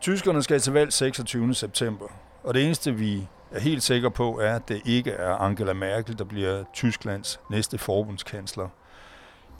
Tyskerne 0.00 0.42
skal 0.42 0.60
til 0.60 0.72
valg 0.72 0.92
26. 0.92 1.54
september, 1.54 2.06
og 2.44 2.54
det 2.54 2.64
eneste 2.64 2.94
vi 2.94 3.28
er 3.52 3.60
helt 3.60 3.82
sikre 3.82 4.10
på 4.10 4.40
er, 4.40 4.56
at 4.56 4.68
det 4.68 4.82
ikke 4.84 5.10
er 5.10 5.34
Angela 5.34 5.72
Merkel, 5.72 6.18
der 6.18 6.24
bliver 6.24 6.64
Tysklands 6.72 7.40
næste 7.50 7.78
forbundskansler. 7.78 8.68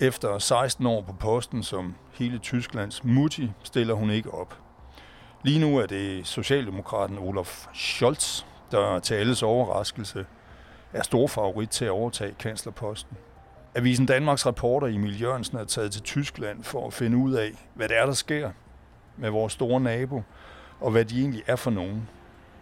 Efter 0.01 0.39
16 0.39 0.87
år 0.87 1.03
på 1.03 1.13
posten 1.13 1.63
som 1.63 1.95
hele 2.13 2.39
Tysklands 2.39 3.05
mutti, 3.05 3.51
stiller 3.63 3.95
hun 3.95 4.11
ikke 4.11 4.35
op. 4.35 4.59
Lige 5.43 5.61
nu 5.61 5.79
er 5.79 5.87
det 5.87 6.27
Socialdemokraten 6.27 7.19
Olaf 7.19 7.67
Scholz, 7.75 8.45
der 8.71 8.99
til 8.99 9.15
alles 9.15 9.43
overraskelse 9.43 10.27
er 10.93 11.03
stor 11.03 11.27
favorit 11.27 11.71
til 11.71 11.85
at 11.85 11.91
overtage 11.91 12.35
kanslerposten. 12.39 13.17
Avisen 13.75 14.07
Danmarks 14.07 14.47
reporter 14.47 14.87
Emil 14.87 15.21
Jørgensen 15.21 15.59
er 15.59 15.65
taget 15.65 15.93
til 15.93 16.03
Tyskland 16.03 16.63
for 16.63 16.87
at 16.87 16.93
finde 16.93 17.17
ud 17.17 17.33
af, 17.33 17.51
hvad 17.75 17.89
det 17.89 17.99
er, 17.99 18.07
der 18.07 18.13
sker 18.13 18.51
med 19.17 19.31
vores 19.31 19.53
store 19.53 19.81
nabo, 19.81 20.23
og 20.81 20.91
hvad 20.91 21.05
de 21.05 21.21
egentlig 21.21 21.43
er 21.47 21.57
for 21.57 21.71
nogen. 21.71 22.09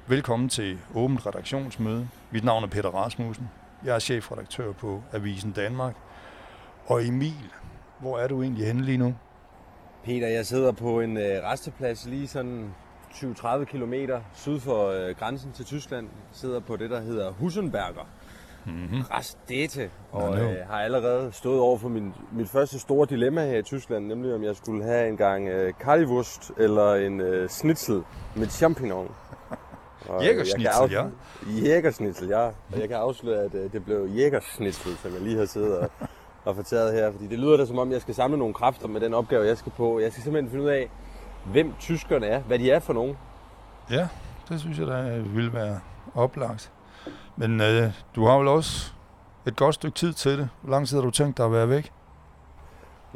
Velkommen 0.06 0.48
til 0.48 0.79
Åbent 0.95 1.27
Redaktionsmøde. 1.27 2.09
Mit 2.30 2.45
navn 2.45 2.65
er 2.65 2.69
Peter 2.69 2.88
Rasmussen. 2.88 3.51
Jeg 3.84 3.95
er 3.95 3.98
chefredaktør 3.98 4.73
på 4.73 5.02
Avisen 5.12 5.52
Danmark. 5.52 5.95
Og 6.87 7.07
Emil, 7.07 7.52
hvor 8.01 8.18
er 8.18 8.29
du 8.29 8.43
egentlig 8.43 8.66
henne 8.66 8.82
lige 8.82 8.98
nu? 8.98 9.15
Peter, 10.04 10.29
jeg 10.29 10.46
sidder 10.46 10.73
på 10.73 11.01
en 11.01 11.16
øh, 11.16 11.45
resteplads 11.45 12.07
lige 12.07 12.29
sådan 12.29 12.74
20-30 13.12 13.65
km 13.65 13.95
syd 14.34 14.60
for 14.60 14.88
øh, 14.88 15.16
grænsen 15.16 15.52
til 15.52 15.65
Tyskland. 15.65 16.07
Jeg 16.07 16.12
sidder 16.32 16.60
på 16.60 16.77
det, 16.77 16.91
der 16.91 17.01
hedder 17.01 17.30
Husenberger 17.30 18.07
mm-hmm. 18.66 19.01
Rastete, 19.01 19.91
og 20.12 20.38
øh, 20.38 20.56
har 20.70 20.80
allerede 20.80 21.33
stået 21.33 21.61
over 21.61 21.79
for 21.79 21.88
min, 21.88 22.15
mit 22.33 22.48
første 22.48 22.79
store 22.79 23.07
dilemma 23.11 23.47
her 23.47 23.59
i 23.59 23.62
Tyskland, 23.62 24.07
nemlig 24.07 24.34
om 24.34 24.45
jeg 24.45 24.57
skulle 24.57 24.84
have 24.84 25.09
en 25.09 25.16
gang 25.16 25.48
øh, 25.48 25.73
currywurst 25.73 26.52
eller 26.59 26.95
en 26.95 27.21
øh, 27.21 27.49
schnitzel 27.49 28.02
med 28.37 28.46
champignon. 28.46 29.15
Jægerschnitzel, 30.23 30.90
ja. 30.90 31.05
Jægerschnitzel, 31.46 32.29
ja. 32.29 32.46
Og 32.46 32.80
jeg 32.80 32.88
kan 32.88 32.96
afsløre, 32.96 33.43
at 33.43 33.55
øh, 33.55 33.73
det 33.73 33.85
blev 33.85 34.09
jægerschnitzel, 34.16 34.96
som 34.96 35.12
jeg 35.12 35.21
lige 35.21 35.38
har 35.38 35.46
siddet 35.46 35.79
og, 35.79 35.90
og 36.45 36.57
fortæret 36.57 36.93
her. 36.93 37.12
Fordi 37.12 37.27
det 37.27 37.38
lyder 37.38 37.57
da 37.57 37.66
som 37.66 37.79
om, 37.79 37.93
jeg 37.93 38.01
skal 38.01 38.15
samle 38.15 38.38
nogle 38.38 38.55
kræfter 38.55 38.88
med 38.88 39.01
den 39.01 39.15
opgave, 39.15 39.46
jeg 39.46 39.59
skal 39.59 39.73
på. 39.77 40.01
Jeg 40.01 40.12
skal 40.12 40.24
simpelthen 40.24 40.51
finde 40.51 40.65
ud 40.65 40.71
af, 40.71 40.90
hvem 41.45 41.73
tyskerne 41.80 42.27
er, 42.27 42.40
hvad 42.40 42.59
de 42.59 42.71
er 42.71 42.79
for 42.79 42.93
nogen. 42.93 43.16
Ja, 43.90 44.09
det 44.49 44.60
synes 44.60 44.79
jeg 44.79 44.87
da 44.87 45.18
vil 45.18 45.52
være 45.52 45.80
oplagt. 46.15 46.73
Men 47.37 47.60
øh, 47.60 47.90
du 48.15 48.24
har 48.24 48.38
vel 48.38 48.48
også 48.48 48.92
et 49.46 49.56
godt 49.56 49.74
stykke 49.74 49.95
tid 49.95 50.12
til 50.12 50.38
det. 50.38 50.48
Hvor 50.62 50.70
lang 50.70 50.88
tid 50.88 50.96
har 50.96 51.04
du 51.04 51.10
tænkt 51.10 51.38
dig 51.38 51.46
at 51.46 51.52
være 51.52 51.68
væk? 51.68 51.93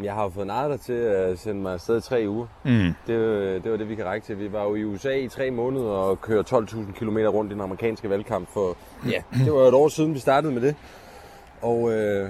Jeg 0.03 0.15
har 0.15 0.23
jo 0.23 0.29
fået 0.29 0.47
naret 0.47 0.71
dig 0.71 0.81
til 0.81 0.93
at 0.93 1.39
sende 1.39 1.63
mig 1.63 1.73
afsted 1.73 1.99
i 1.99 2.01
tre 2.01 2.25
uger. 2.29 2.47
Mm. 2.65 2.95
Det, 3.07 3.65
det 3.65 3.71
var 3.71 3.77
det, 3.77 3.89
vi 3.89 3.95
kan 3.95 4.05
række 4.05 4.27
til. 4.27 4.39
Vi 4.39 4.53
var 4.53 4.63
jo 4.63 4.75
i 4.75 4.85
USA 4.85 5.19
i 5.19 5.29
tre 5.29 5.51
måneder 5.51 5.91
og 5.91 6.21
kørte 6.21 6.57
12.000 6.57 6.93
km 6.93 7.19
rundt 7.19 7.53
i 7.53 7.55
den 7.55 7.61
amerikanske 7.61 8.11
valgkamp. 8.11 8.49
For, 8.53 8.77
ja, 9.07 9.23
det 9.45 9.53
var 9.53 9.61
et 9.61 9.75
år 9.75 9.89
siden, 9.89 10.15
vi 10.15 10.19
startede 10.19 10.53
med 10.53 10.63
det. 10.63 10.77
Og 11.63 11.93
øh, 11.93 12.29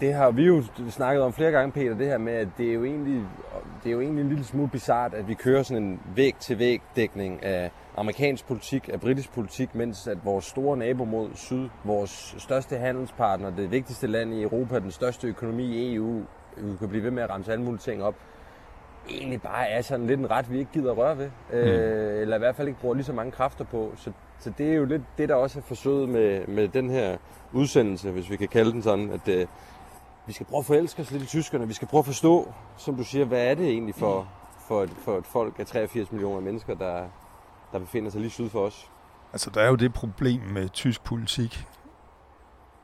det 0.00 0.14
har 0.14 0.30
vi 0.30 0.42
jo 0.42 0.62
snakket 0.90 1.22
om 1.22 1.32
flere 1.32 1.50
gange, 1.50 1.72
Peter, 1.72 1.94
det 1.94 2.06
her 2.06 2.18
med, 2.18 2.32
at 2.32 2.48
det 2.58 2.68
er 2.68 2.72
jo 2.72 2.84
egentlig, 2.84 3.22
det 3.82 3.88
er 3.88 3.92
jo 3.92 4.00
egentlig 4.00 4.22
en 4.22 4.28
lille 4.28 4.44
smule 4.44 4.68
bizart, 4.68 5.14
at 5.14 5.28
vi 5.28 5.34
kører 5.34 5.62
sådan 5.62 5.82
en 5.82 6.00
væg-til-væg 6.14 6.82
dækning 6.96 7.44
af 7.44 7.70
amerikansk 7.96 8.46
politik, 8.46 8.88
af 8.92 9.00
britisk 9.00 9.32
politik, 9.32 9.74
mens 9.74 10.06
at 10.06 10.24
vores 10.24 10.44
store 10.44 10.76
nabo 10.76 11.04
mod 11.04 11.30
syd, 11.34 11.68
vores 11.84 12.34
største 12.38 12.76
handelspartner, 12.76 13.50
det 13.56 13.70
vigtigste 13.70 14.06
land 14.06 14.34
i 14.34 14.42
Europa, 14.42 14.78
den 14.78 14.90
største 14.90 15.28
økonomi 15.28 15.64
i 15.64 15.94
EU, 15.94 16.22
vi 16.56 16.76
kan 16.78 16.88
blive 16.88 17.04
ved 17.04 17.10
med 17.10 17.22
at 17.22 17.30
ramse 17.30 17.52
alle 17.52 17.64
mulige 17.64 17.80
ting 17.80 18.02
op, 18.02 18.14
egentlig 19.10 19.42
bare 19.42 19.68
er 19.68 19.82
sådan 19.82 20.06
lidt 20.06 20.20
en 20.20 20.30
ret, 20.30 20.52
vi 20.52 20.58
ikke 20.58 20.70
gider 20.72 20.92
røre 20.92 21.18
ved. 21.18 21.30
Mm. 21.50 21.56
Øh, 21.56 22.22
eller 22.22 22.36
i 22.36 22.38
hvert 22.38 22.56
fald 22.56 22.68
ikke 22.68 22.80
bruger 22.80 22.94
lige 22.94 23.04
så 23.04 23.12
mange 23.12 23.32
kræfter 23.32 23.64
på. 23.64 23.92
Så, 23.96 24.12
så 24.38 24.52
det 24.58 24.70
er 24.72 24.74
jo 24.74 24.84
lidt 24.84 25.02
det, 25.18 25.28
der 25.28 25.34
også 25.34 25.58
er 25.58 25.62
forsøget 25.62 26.08
med, 26.08 26.46
med 26.46 26.68
den 26.68 26.90
her 26.90 27.16
udsendelse, 27.52 28.10
hvis 28.10 28.30
vi 28.30 28.36
kan 28.36 28.48
kalde 28.48 28.72
den 28.72 28.82
sådan, 28.82 29.10
at 29.10 29.28
øh, 29.28 29.46
vi 30.26 30.32
skal 30.32 30.46
prøve 30.46 30.58
at 30.58 30.66
forelske 30.66 31.02
os 31.02 31.10
lidt 31.10 31.22
i 31.22 31.26
tyskerne. 31.26 31.68
Vi 31.68 31.74
skal 31.74 31.88
prøve 31.88 31.98
at 31.98 32.06
forstå, 32.06 32.52
som 32.76 32.96
du 32.96 33.04
siger, 33.04 33.24
hvad 33.24 33.46
er 33.46 33.54
det 33.54 33.68
egentlig 33.68 33.94
for, 33.94 34.28
for, 34.68 34.82
et, 34.82 34.90
for 34.90 35.18
et 35.18 35.26
folk 35.26 35.58
af 35.58 35.66
83 35.66 36.12
millioner 36.12 36.40
mennesker, 36.40 36.74
der, 36.74 37.04
der 37.72 37.78
befinder 37.78 38.10
sig 38.10 38.20
lige 38.20 38.30
syd 38.30 38.48
for 38.48 38.66
os. 38.66 38.90
Altså, 39.32 39.50
der 39.50 39.60
er 39.60 39.68
jo 39.68 39.74
det 39.74 39.92
problem 39.92 40.40
med 40.40 40.68
tysk 40.68 41.04
politik, 41.04 41.66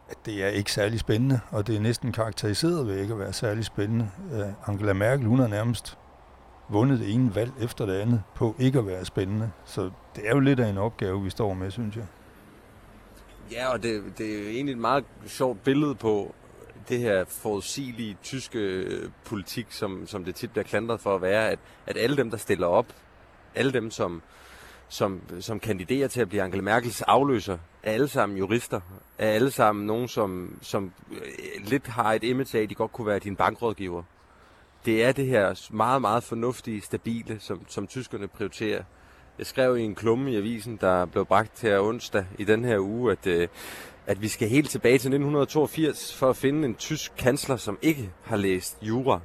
at 0.08 0.16
det 0.26 0.44
er 0.44 0.48
ikke 0.48 0.72
særlig 0.72 1.00
spændende, 1.00 1.40
og 1.50 1.66
det 1.66 1.76
er 1.76 1.80
næsten 1.80 2.12
karakteriseret 2.12 2.86
ved 2.86 2.98
ikke 2.98 3.12
at 3.12 3.18
være 3.18 3.32
særlig 3.32 3.64
spændende. 3.64 4.10
Uh, 4.32 4.68
Angela 4.68 4.92
Merkel, 4.92 5.26
hun 5.26 5.38
har 5.38 5.48
nærmest 5.48 5.98
vundet 6.68 6.98
det 6.98 7.14
ene 7.14 7.34
valg 7.34 7.52
efter 7.60 7.86
det 7.86 7.94
andet 7.94 8.22
på 8.34 8.54
ikke 8.58 8.78
at 8.78 8.86
være 8.86 9.04
spændende. 9.04 9.50
Så 9.64 9.90
det 10.16 10.28
er 10.28 10.30
jo 10.30 10.40
lidt 10.40 10.60
af 10.60 10.68
en 10.68 10.78
opgave, 10.78 11.22
vi 11.22 11.30
står 11.30 11.54
med, 11.54 11.70
synes 11.70 11.96
jeg. 11.96 12.06
Ja, 13.52 13.72
og 13.72 13.82
det, 13.82 14.18
det 14.18 14.34
er 14.34 14.42
jo 14.42 14.48
egentlig 14.48 14.72
et 14.72 14.78
meget 14.78 15.04
sjovt 15.26 15.64
billede 15.64 15.94
på 15.94 16.34
det 16.88 16.98
her 16.98 17.24
forudsigelige 17.24 18.16
tyske 18.22 18.86
politik, 19.24 19.66
som, 19.70 20.06
som 20.06 20.24
det 20.24 20.34
tit 20.34 20.50
bliver 20.50 20.64
klandret 20.64 21.00
for 21.00 21.14
at 21.14 21.22
være, 21.22 21.50
at, 21.50 21.58
at 21.86 21.96
alle 21.96 22.16
dem, 22.16 22.30
der 22.30 22.36
stiller 22.36 22.66
op, 22.66 22.86
alle 23.54 23.72
dem, 23.72 23.90
som, 23.90 24.22
som, 24.88 25.20
som 25.40 25.60
kandiderer 25.60 26.08
til 26.08 26.20
at 26.20 26.28
blive 26.28 26.42
Angela 26.42 26.62
Merkels 26.62 27.02
afløser, 27.02 27.58
er 27.82 27.92
alle 27.92 28.08
sammen 28.08 28.38
jurister, 28.38 28.80
er 29.18 29.28
alle 29.28 29.50
sammen 29.50 29.86
nogen, 29.86 30.08
som, 30.08 30.58
som 30.62 30.92
øh, 31.10 31.18
lidt 31.64 31.86
har 31.86 32.12
et 32.12 32.24
image 32.24 32.58
af, 32.58 32.62
at 32.62 32.70
de 32.70 32.74
godt 32.74 32.92
kunne 32.92 33.06
være 33.06 33.18
din 33.18 33.36
bankrådgiver. 33.36 34.02
Det 34.84 35.04
er 35.04 35.12
det 35.12 35.26
her 35.26 35.68
meget, 35.70 36.00
meget 36.00 36.22
fornuftige, 36.22 36.80
stabile, 36.80 37.40
som, 37.40 37.60
som 37.68 37.86
tyskerne 37.86 38.28
prioriterer. 38.28 38.82
Jeg 39.38 39.46
skrev 39.46 39.78
i 39.78 39.82
en 39.82 39.94
klumme 39.94 40.32
i 40.32 40.36
avisen, 40.36 40.76
der 40.80 41.04
blev 41.04 41.26
bragt 41.26 41.56
til 41.56 41.78
onsdag 41.80 42.24
i 42.38 42.44
den 42.44 42.64
her 42.64 42.78
uge, 42.78 43.12
at, 43.12 43.26
øh, 43.26 43.48
at 44.06 44.22
vi 44.22 44.28
skal 44.28 44.48
helt 44.48 44.70
tilbage 44.70 44.92
til 44.92 45.08
1982 45.08 46.16
for 46.16 46.30
at 46.30 46.36
finde 46.36 46.68
en 46.68 46.74
tysk 46.74 47.12
kansler, 47.18 47.56
som 47.56 47.78
ikke 47.82 48.10
har 48.24 48.36
læst 48.36 48.78
jura. 48.82 49.20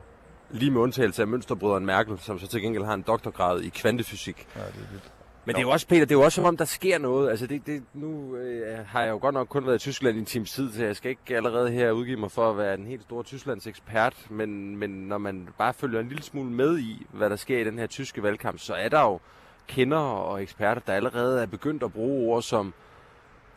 Lige 0.52 0.72
med 0.72 0.82
undtagelse 0.82 1.22
af 1.22 1.28
mønsterbrøderen 1.28 1.86
Merkel, 1.86 2.20
som 2.20 2.40
så 2.40 2.48
til 2.48 2.62
gengæld 2.62 2.84
har 2.84 2.94
en 2.94 3.02
doktorgrad 3.02 3.62
i 3.62 3.70
kvantefysik. 3.70 4.48
Ja, 4.56 4.62
det 4.62 4.68
er 4.68 4.92
vildt. 4.92 5.12
Men 5.46 5.56
det 5.56 5.62
er 5.62 5.66
jo 5.66 5.70
også, 5.70 5.88
Peter, 5.88 6.06
det 6.06 6.12
er 6.12 6.20
jo 6.20 6.26
også 6.26 6.36
som 6.36 6.46
om, 6.46 6.58
der 6.58 6.66
sker 6.66 6.98
noget. 6.98 7.30
Altså, 7.30 7.48
det, 7.48 7.66
det, 7.66 7.84
nu 7.94 8.36
øh, 8.36 8.78
har 8.88 9.02
jeg 9.02 9.12
jo 9.12 9.18
godt 9.18 9.34
nok 9.34 9.48
kun 9.48 9.66
været 9.66 9.76
i 9.76 9.80
Tyskland 9.80 10.18
i 10.18 10.20
en 10.20 10.26
times 10.26 10.52
tid, 10.52 10.74
så 10.74 10.86
jeg 10.86 10.96
skal 10.96 11.10
ikke 11.10 11.36
allerede 11.36 11.72
her 11.72 11.92
udgive 11.92 12.18
mig 12.18 12.32
for 12.32 12.50
at 12.50 12.58
være 12.58 12.74
en 12.74 12.86
helt 12.86 13.02
stor 13.02 13.24
Tysklands 13.24 13.68
ekspert. 13.68 14.28
Men, 14.30 14.78
men 14.78 14.90
når 14.90 15.18
man 15.18 15.50
bare 15.58 15.74
følger 15.74 16.00
en 16.00 16.08
lille 16.08 16.24
smule 16.24 16.52
med 16.52 16.80
i, 16.80 17.06
hvad 17.14 17.30
der 17.30 17.36
sker 17.36 17.60
i 17.60 17.64
den 17.64 17.80
her 17.80 17.88
tyske 17.88 18.24
valgkamp, 18.24 18.60
så 18.60 18.74
er 18.74 18.90
der 18.90 19.02
jo 19.02 19.20
kender 19.68 19.98
og 19.98 20.42
eksperter, 20.42 20.82
der 20.88 20.94
allerede 20.94 21.42
er 21.42 21.46
begyndt 21.46 21.84
at 21.84 21.94
bruge 21.94 22.34
ord 22.34 22.42
som 22.42 22.74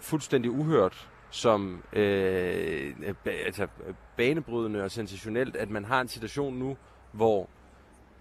fuldstændig 0.01 0.51
uhørt, 0.51 1.09
som 1.31 1.83
øh, 1.93 2.95
altså, 3.25 3.67
banebrydende 4.17 4.85
og 4.85 4.91
sensationelt, 4.91 5.57
at 5.57 5.71
man 5.71 5.85
har 5.85 6.01
en 6.01 6.09
situation 6.09 6.55
nu, 6.55 6.77
hvor 7.13 7.49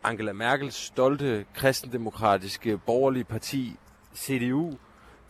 Angela 0.05 0.33
Merkels 0.33 0.75
stolte 0.75 1.45
kristendemokratiske 1.53 2.77
borgerlige 2.77 3.23
parti, 3.23 3.75
CDU, 4.15 4.77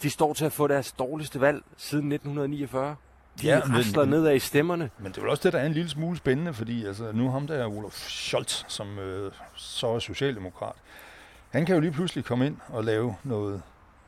de 0.01 0.09
står 0.09 0.33
til 0.33 0.45
at 0.45 0.51
få 0.51 0.67
deres 0.67 0.91
dårligste 0.91 1.41
valg 1.41 1.63
siden 1.77 2.11
1949. 2.11 2.95
De 3.41 3.47
ja, 3.47 3.61
rasler 3.65 4.05
nedad 4.05 4.35
i 4.35 4.39
stemmerne. 4.39 4.89
Men 4.99 5.11
det 5.11 5.17
er 5.17 5.21
vel 5.21 5.29
også 5.29 5.43
det, 5.43 5.53
der 5.53 5.59
er 5.59 5.65
en 5.65 5.73
lille 5.73 5.89
smule 5.89 6.17
spændende, 6.17 6.53
fordi 6.53 6.85
altså, 6.85 7.11
nu 7.11 7.31
ham 7.31 7.47
der 7.47 7.55
er 7.55 7.67
Olaf 7.67 7.91
Scholz, 7.91 8.63
som 8.67 8.99
øh, 8.99 9.31
så 9.55 9.87
er 9.87 9.99
socialdemokrat, 9.99 10.75
han 11.49 11.65
kan 11.65 11.75
jo 11.75 11.81
lige 11.81 11.91
pludselig 11.91 12.25
komme 12.25 12.45
ind 12.45 12.57
og 12.67 12.83
lave 12.83 13.15
noget 13.23 13.61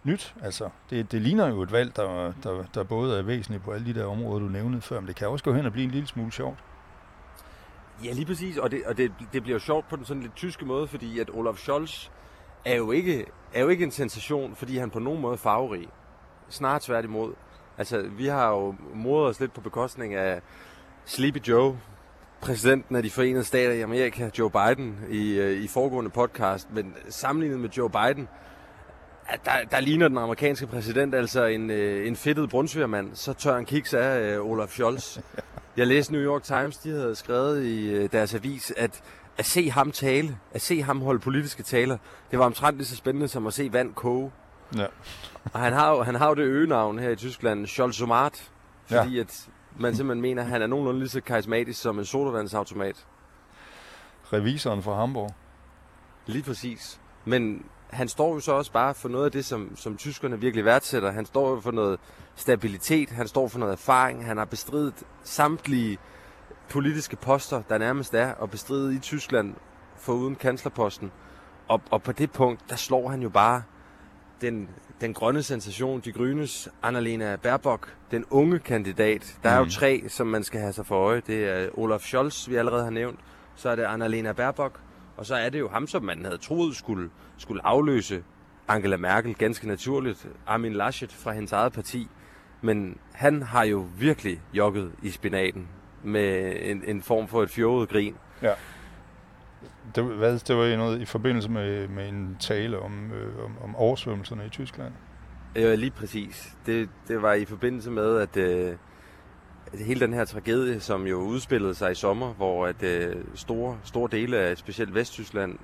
nyt. 0.03 0.35
Altså, 0.43 0.69
det, 0.89 1.11
det 1.11 1.21
ligner 1.21 1.47
jo 1.47 1.61
et 1.61 1.71
valg, 1.71 1.95
der, 1.95 2.33
der, 2.43 2.63
der 2.73 2.83
både 2.83 3.19
er 3.19 3.21
væsentligt 3.21 3.63
på 3.63 3.71
alle 3.71 3.85
de 3.85 3.99
der 3.99 4.05
områder, 4.05 4.39
du 4.39 4.47
nævnte 4.47 4.81
før, 4.81 4.99
men 4.99 5.07
det 5.07 5.15
kan 5.15 5.27
også 5.27 5.43
gå 5.45 5.53
hen 5.53 5.65
og 5.65 5.71
blive 5.71 5.85
en 5.85 5.91
lille 5.91 6.07
smule 6.07 6.31
sjovt. 6.31 6.57
Ja, 8.03 8.11
lige 8.11 8.25
præcis, 8.25 8.57
og 8.57 8.71
det, 8.71 8.83
og 8.85 8.97
det, 8.97 9.11
det 9.33 9.43
bliver 9.43 9.59
sjovt 9.59 9.89
på 9.89 9.95
den 9.95 10.05
sådan 10.05 10.23
lidt 10.23 10.35
tyske 10.35 10.65
måde, 10.65 10.87
fordi 10.87 11.19
at 11.19 11.29
Olaf 11.33 11.55
Scholz 11.55 12.09
er 12.65 12.75
jo 12.75 12.91
ikke, 12.91 13.25
er 13.53 13.61
jo 13.61 13.67
ikke 13.67 13.83
en 13.83 13.91
sensation, 13.91 14.55
fordi 14.55 14.77
han 14.77 14.89
på 14.89 14.99
nogen 14.99 15.21
måde 15.21 15.33
er 15.33 15.37
farverig. 15.37 15.87
Snart 16.49 16.81
tværtimod. 16.81 17.33
Altså, 17.77 18.01
vi 18.17 18.27
har 18.27 18.49
jo 18.49 18.75
modet 18.93 19.29
os 19.29 19.39
lidt 19.39 19.53
på 19.53 19.61
bekostning 19.61 20.15
af 20.15 20.41
Sleepy 21.05 21.37
Joe, 21.47 21.79
præsidenten 22.41 22.95
af 22.95 23.03
de 23.03 23.09
forenede 23.09 23.43
stater 23.43 23.73
i 23.73 23.81
Amerika, 23.81 24.29
Joe 24.39 24.51
Biden, 24.51 24.99
i, 25.09 25.39
øh, 25.39 25.63
i 25.63 25.67
foregående 25.67 26.09
podcast. 26.09 26.73
Men 26.73 26.93
sammenlignet 27.09 27.59
med 27.59 27.69
Joe 27.69 27.89
Biden, 27.89 28.27
der, 29.45 29.51
der 29.71 29.79
ligner 29.79 30.07
den 30.07 30.17
amerikanske 30.17 30.67
præsident 30.67 31.15
altså 31.15 31.45
en, 31.45 31.69
øh, 31.69 32.07
en 32.07 32.15
fedtet 32.15 32.49
brunsvigermand. 32.49 33.15
Så 33.15 33.33
tør 33.33 33.55
han 33.55 33.65
kiks 33.65 33.93
af 33.93 34.19
øh, 34.19 34.45
Olaf 34.45 34.69
Scholz. 34.69 35.17
Jeg 35.77 35.87
læste 35.87 36.13
New 36.13 36.21
York 36.21 36.43
Times, 36.43 36.77
de 36.77 36.89
havde 36.89 37.15
skrevet 37.15 37.65
i 37.65 37.89
øh, 37.89 38.11
deres 38.11 38.33
avis, 38.33 38.73
at 38.77 39.03
at 39.37 39.45
se 39.45 39.69
ham 39.69 39.91
tale, 39.91 40.37
at 40.53 40.61
se 40.61 40.81
ham 40.81 41.01
holde 41.01 41.19
politiske 41.19 41.63
taler, 41.63 41.97
det 42.31 42.39
var 42.39 42.45
omtrent 42.45 42.77
lige 42.77 42.87
så 42.87 42.95
spændende 42.95 43.27
som 43.27 43.47
at 43.47 43.53
se 43.53 43.73
vand 43.73 43.93
koge. 43.93 44.31
Ja. 44.75 44.85
Og 45.53 45.59
han 45.59 45.73
har, 45.73 45.91
jo, 45.91 46.03
han 46.03 46.15
har 46.15 46.27
jo 46.27 46.33
det 46.33 46.43
øgenavn 46.43 46.99
her 46.99 47.09
i 47.09 47.15
Tyskland, 47.15 47.67
Scholzomat, 47.67 48.51
fordi 48.85 49.15
ja. 49.15 49.21
at 49.21 49.49
man 49.79 49.95
simpelthen 49.95 50.21
mener, 50.21 50.41
at 50.41 50.49
han 50.49 50.61
er 50.61 50.67
nogenlunde 50.67 50.99
lige 50.99 51.09
så 51.09 51.21
karismatisk 51.21 51.81
som 51.81 51.99
en 51.99 52.05
sodavandsautomat. 52.05 53.05
revisoren 54.33 54.83
fra 54.83 54.95
Hamburg. 54.95 55.33
Lige 56.25 56.43
præcis. 56.43 56.99
Men 57.25 57.65
han 57.89 58.07
står 58.07 58.33
jo 58.33 58.39
så 58.39 58.51
også 58.51 58.71
bare 58.71 58.93
for 58.93 59.09
noget 59.09 59.25
af 59.25 59.31
det, 59.31 59.45
som, 59.45 59.75
som 59.75 59.97
tyskerne 59.97 60.39
virkelig 60.39 60.65
værdsætter. 60.65 61.11
Han 61.11 61.25
står 61.25 61.49
jo 61.49 61.59
for 61.59 61.71
noget 61.71 61.99
stabilitet, 62.35 63.09
han 63.09 63.27
står 63.27 63.47
for 63.47 63.59
noget 63.59 63.73
erfaring, 63.73 64.25
han 64.25 64.37
har 64.37 64.45
bestridet 64.45 64.93
samtlige 65.23 65.97
politiske 66.69 67.15
poster, 67.15 67.61
der 67.69 67.77
nærmest 67.77 68.13
er 68.13 68.33
at 68.43 68.51
bestride 68.51 68.95
i 68.95 68.99
Tyskland 68.99 69.55
uden 70.07 70.35
kanslerposten. 70.35 71.11
Og, 71.67 71.81
og 71.91 72.03
på 72.03 72.11
det 72.11 72.31
punkt, 72.31 72.61
der 72.69 72.75
slår 72.75 73.09
han 73.09 73.21
jo 73.21 73.29
bare 73.29 73.63
den, 74.41 74.69
den 75.01 75.13
grønne 75.13 75.43
sensation, 75.43 75.99
de 75.99 76.11
grønnes, 76.11 76.69
Annalena 76.83 77.35
Baerbock, 77.35 77.93
den 78.11 78.25
unge 78.29 78.59
kandidat. 78.59 79.37
Der 79.43 79.49
er 79.49 79.59
mm. 79.59 79.65
jo 79.65 79.71
tre, 79.71 80.03
som 80.07 80.27
man 80.27 80.43
skal 80.43 80.59
have 80.59 80.73
sig 80.73 80.85
for 80.85 80.95
øje. 80.95 81.21
Det 81.27 81.49
er 81.49 81.69
Olaf 81.73 82.01
Scholz, 82.01 82.49
vi 82.49 82.55
allerede 82.55 82.83
har 82.83 82.91
nævnt. 82.91 83.19
Så 83.55 83.69
er 83.69 83.75
det 83.75 83.83
Annalena 83.83 84.31
Baerbock, 84.31 84.79
og 85.17 85.25
så 85.25 85.35
er 85.35 85.49
det 85.49 85.59
jo 85.59 85.69
ham, 85.69 85.87
som 85.87 86.03
man 86.03 86.25
havde 86.25 86.37
troet 86.37 86.75
skulle, 86.75 87.09
skulle 87.37 87.65
afløse 87.65 88.23
Angela 88.67 88.97
Merkel 88.97 89.35
ganske 89.35 89.67
naturligt. 89.67 90.27
Armin 90.47 90.73
Laschet 90.73 91.11
fra 91.11 91.31
hendes 91.31 91.51
eget 91.51 91.73
parti. 91.73 92.07
Men 92.61 92.97
han 93.13 93.41
har 93.41 93.63
jo 93.63 93.87
virkelig 93.97 94.41
jogget 94.53 94.91
i 95.03 95.09
spinaten 95.09 95.67
med 96.03 96.55
en, 96.61 96.83
en 96.87 97.01
form 97.01 97.27
for 97.27 97.43
et 97.43 97.49
fjollet 97.49 97.89
grin. 97.89 98.15
Ja. 98.41 98.53
Det, 99.95 100.03
hvad, 100.03 100.39
det 100.39 100.55
var 100.55 100.77
noget 100.77 101.01
i 101.01 101.05
forbindelse 101.05 101.51
med, 101.51 101.87
med 101.87 102.09
en 102.09 102.37
tale 102.39 102.79
om, 102.79 103.11
øh, 103.11 103.45
om, 103.45 103.57
om 103.63 103.75
oversvømmelserne 103.75 104.45
i 104.45 104.49
Tyskland. 104.49 104.93
Ja, 105.55 105.75
lige 105.75 105.91
præcis. 105.91 106.57
Det, 106.65 106.89
det 107.07 107.21
var 107.21 107.33
i 107.33 107.45
forbindelse 107.45 107.91
med, 107.91 108.17
at, 108.17 108.37
øh, 108.37 108.69
at 108.69 108.77
hele 109.73 109.99
den 109.99 110.13
her 110.13 110.25
tragedie, 110.25 110.79
som 110.79 111.07
jo 111.07 111.17
udspillede 111.17 111.75
sig 111.75 111.91
i 111.91 111.95
sommer, 111.95 112.33
hvor 112.33 112.67
at 112.67 112.83
øh, 112.83 113.15
store, 113.35 113.77
store 113.83 114.09
dele 114.11 114.37
af 114.37 114.57
specielt 114.57 114.95
Vesttyskland 114.95 115.59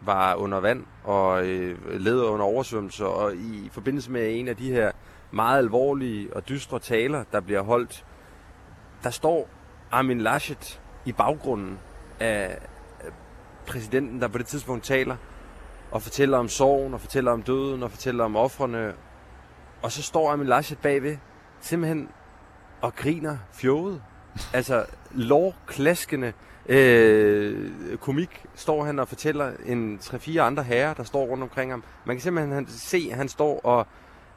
var 0.00 0.34
under 0.34 0.60
vand 0.60 0.84
og 1.04 1.46
øh, 1.46 2.00
led 2.00 2.20
under 2.20 2.46
oversvømmelser, 2.46 3.04
og 3.04 3.34
i 3.34 3.68
forbindelse 3.72 4.10
med 4.10 4.38
en 4.38 4.48
af 4.48 4.56
de 4.56 4.72
her 4.72 4.90
meget 5.30 5.58
alvorlige 5.58 6.36
og 6.36 6.48
dystre 6.48 6.78
taler, 6.78 7.24
der 7.32 7.40
bliver 7.40 7.62
holdt, 7.62 8.04
der 9.02 9.10
står 9.10 9.48
Armin 9.90 10.20
Laschet 10.20 10.80
i 11.04 11.12
baggrunden 11.12 11.78
af 12.20 12.58
præsidenten, 13.66 14.20
der 14.20 14.28
på 14.28 14.38
det 14.38 14.46
tidspunkt 14.46 14.84
taler 14.84 15.16
og 15.90 16.02
fortæller 16.02 16.38
om 16.38 16.48
sorgen, 16.48 16.94
og 16.94 17.00
fortæller 17.00 17.32
om 17.32 17.42
døden, 17.42 17.82
og 17.82 17.90
fortæller 17.90 18.24
om 18.24 18.36
offrene. 18.36 18.94
Og 19.82 19.92
så 19.92 20.02
står 20.02 20.30
Armin 20.30 20.46
Laschet 20.46 20.78
bagved, 20.78 21.16
simpelthen 21.60 22.08
og 22.82 22.96
griner 22.96 23.36
fjollet. 23.52 24.02
altså 24.52 24.86
lovklaskende 25.10 26.32
øh, 26.66 27.70
komik 28.00 28.44
står 28.54 28.84
han 28.84 28.98
og 28.98 29.08
fortæller 29.08 29.52
en 29.66 29.98
3-4 30.02 30.38
andre 30.38 30.62
herrer, 30.62 30.94
der 30.94 31.02
står 31.02 31.26
rundt 31.26 31.42
omkring 31.42 31.70
ham. 31.70 31.84
Man 32.06 32.16
kan 32.16 32.22
simpelthen 32.22 32.66
se, 32.68 33.08
at 33.10 33.16
han 33.16 33.28
står 33.28 33.60
og 33.60 33.86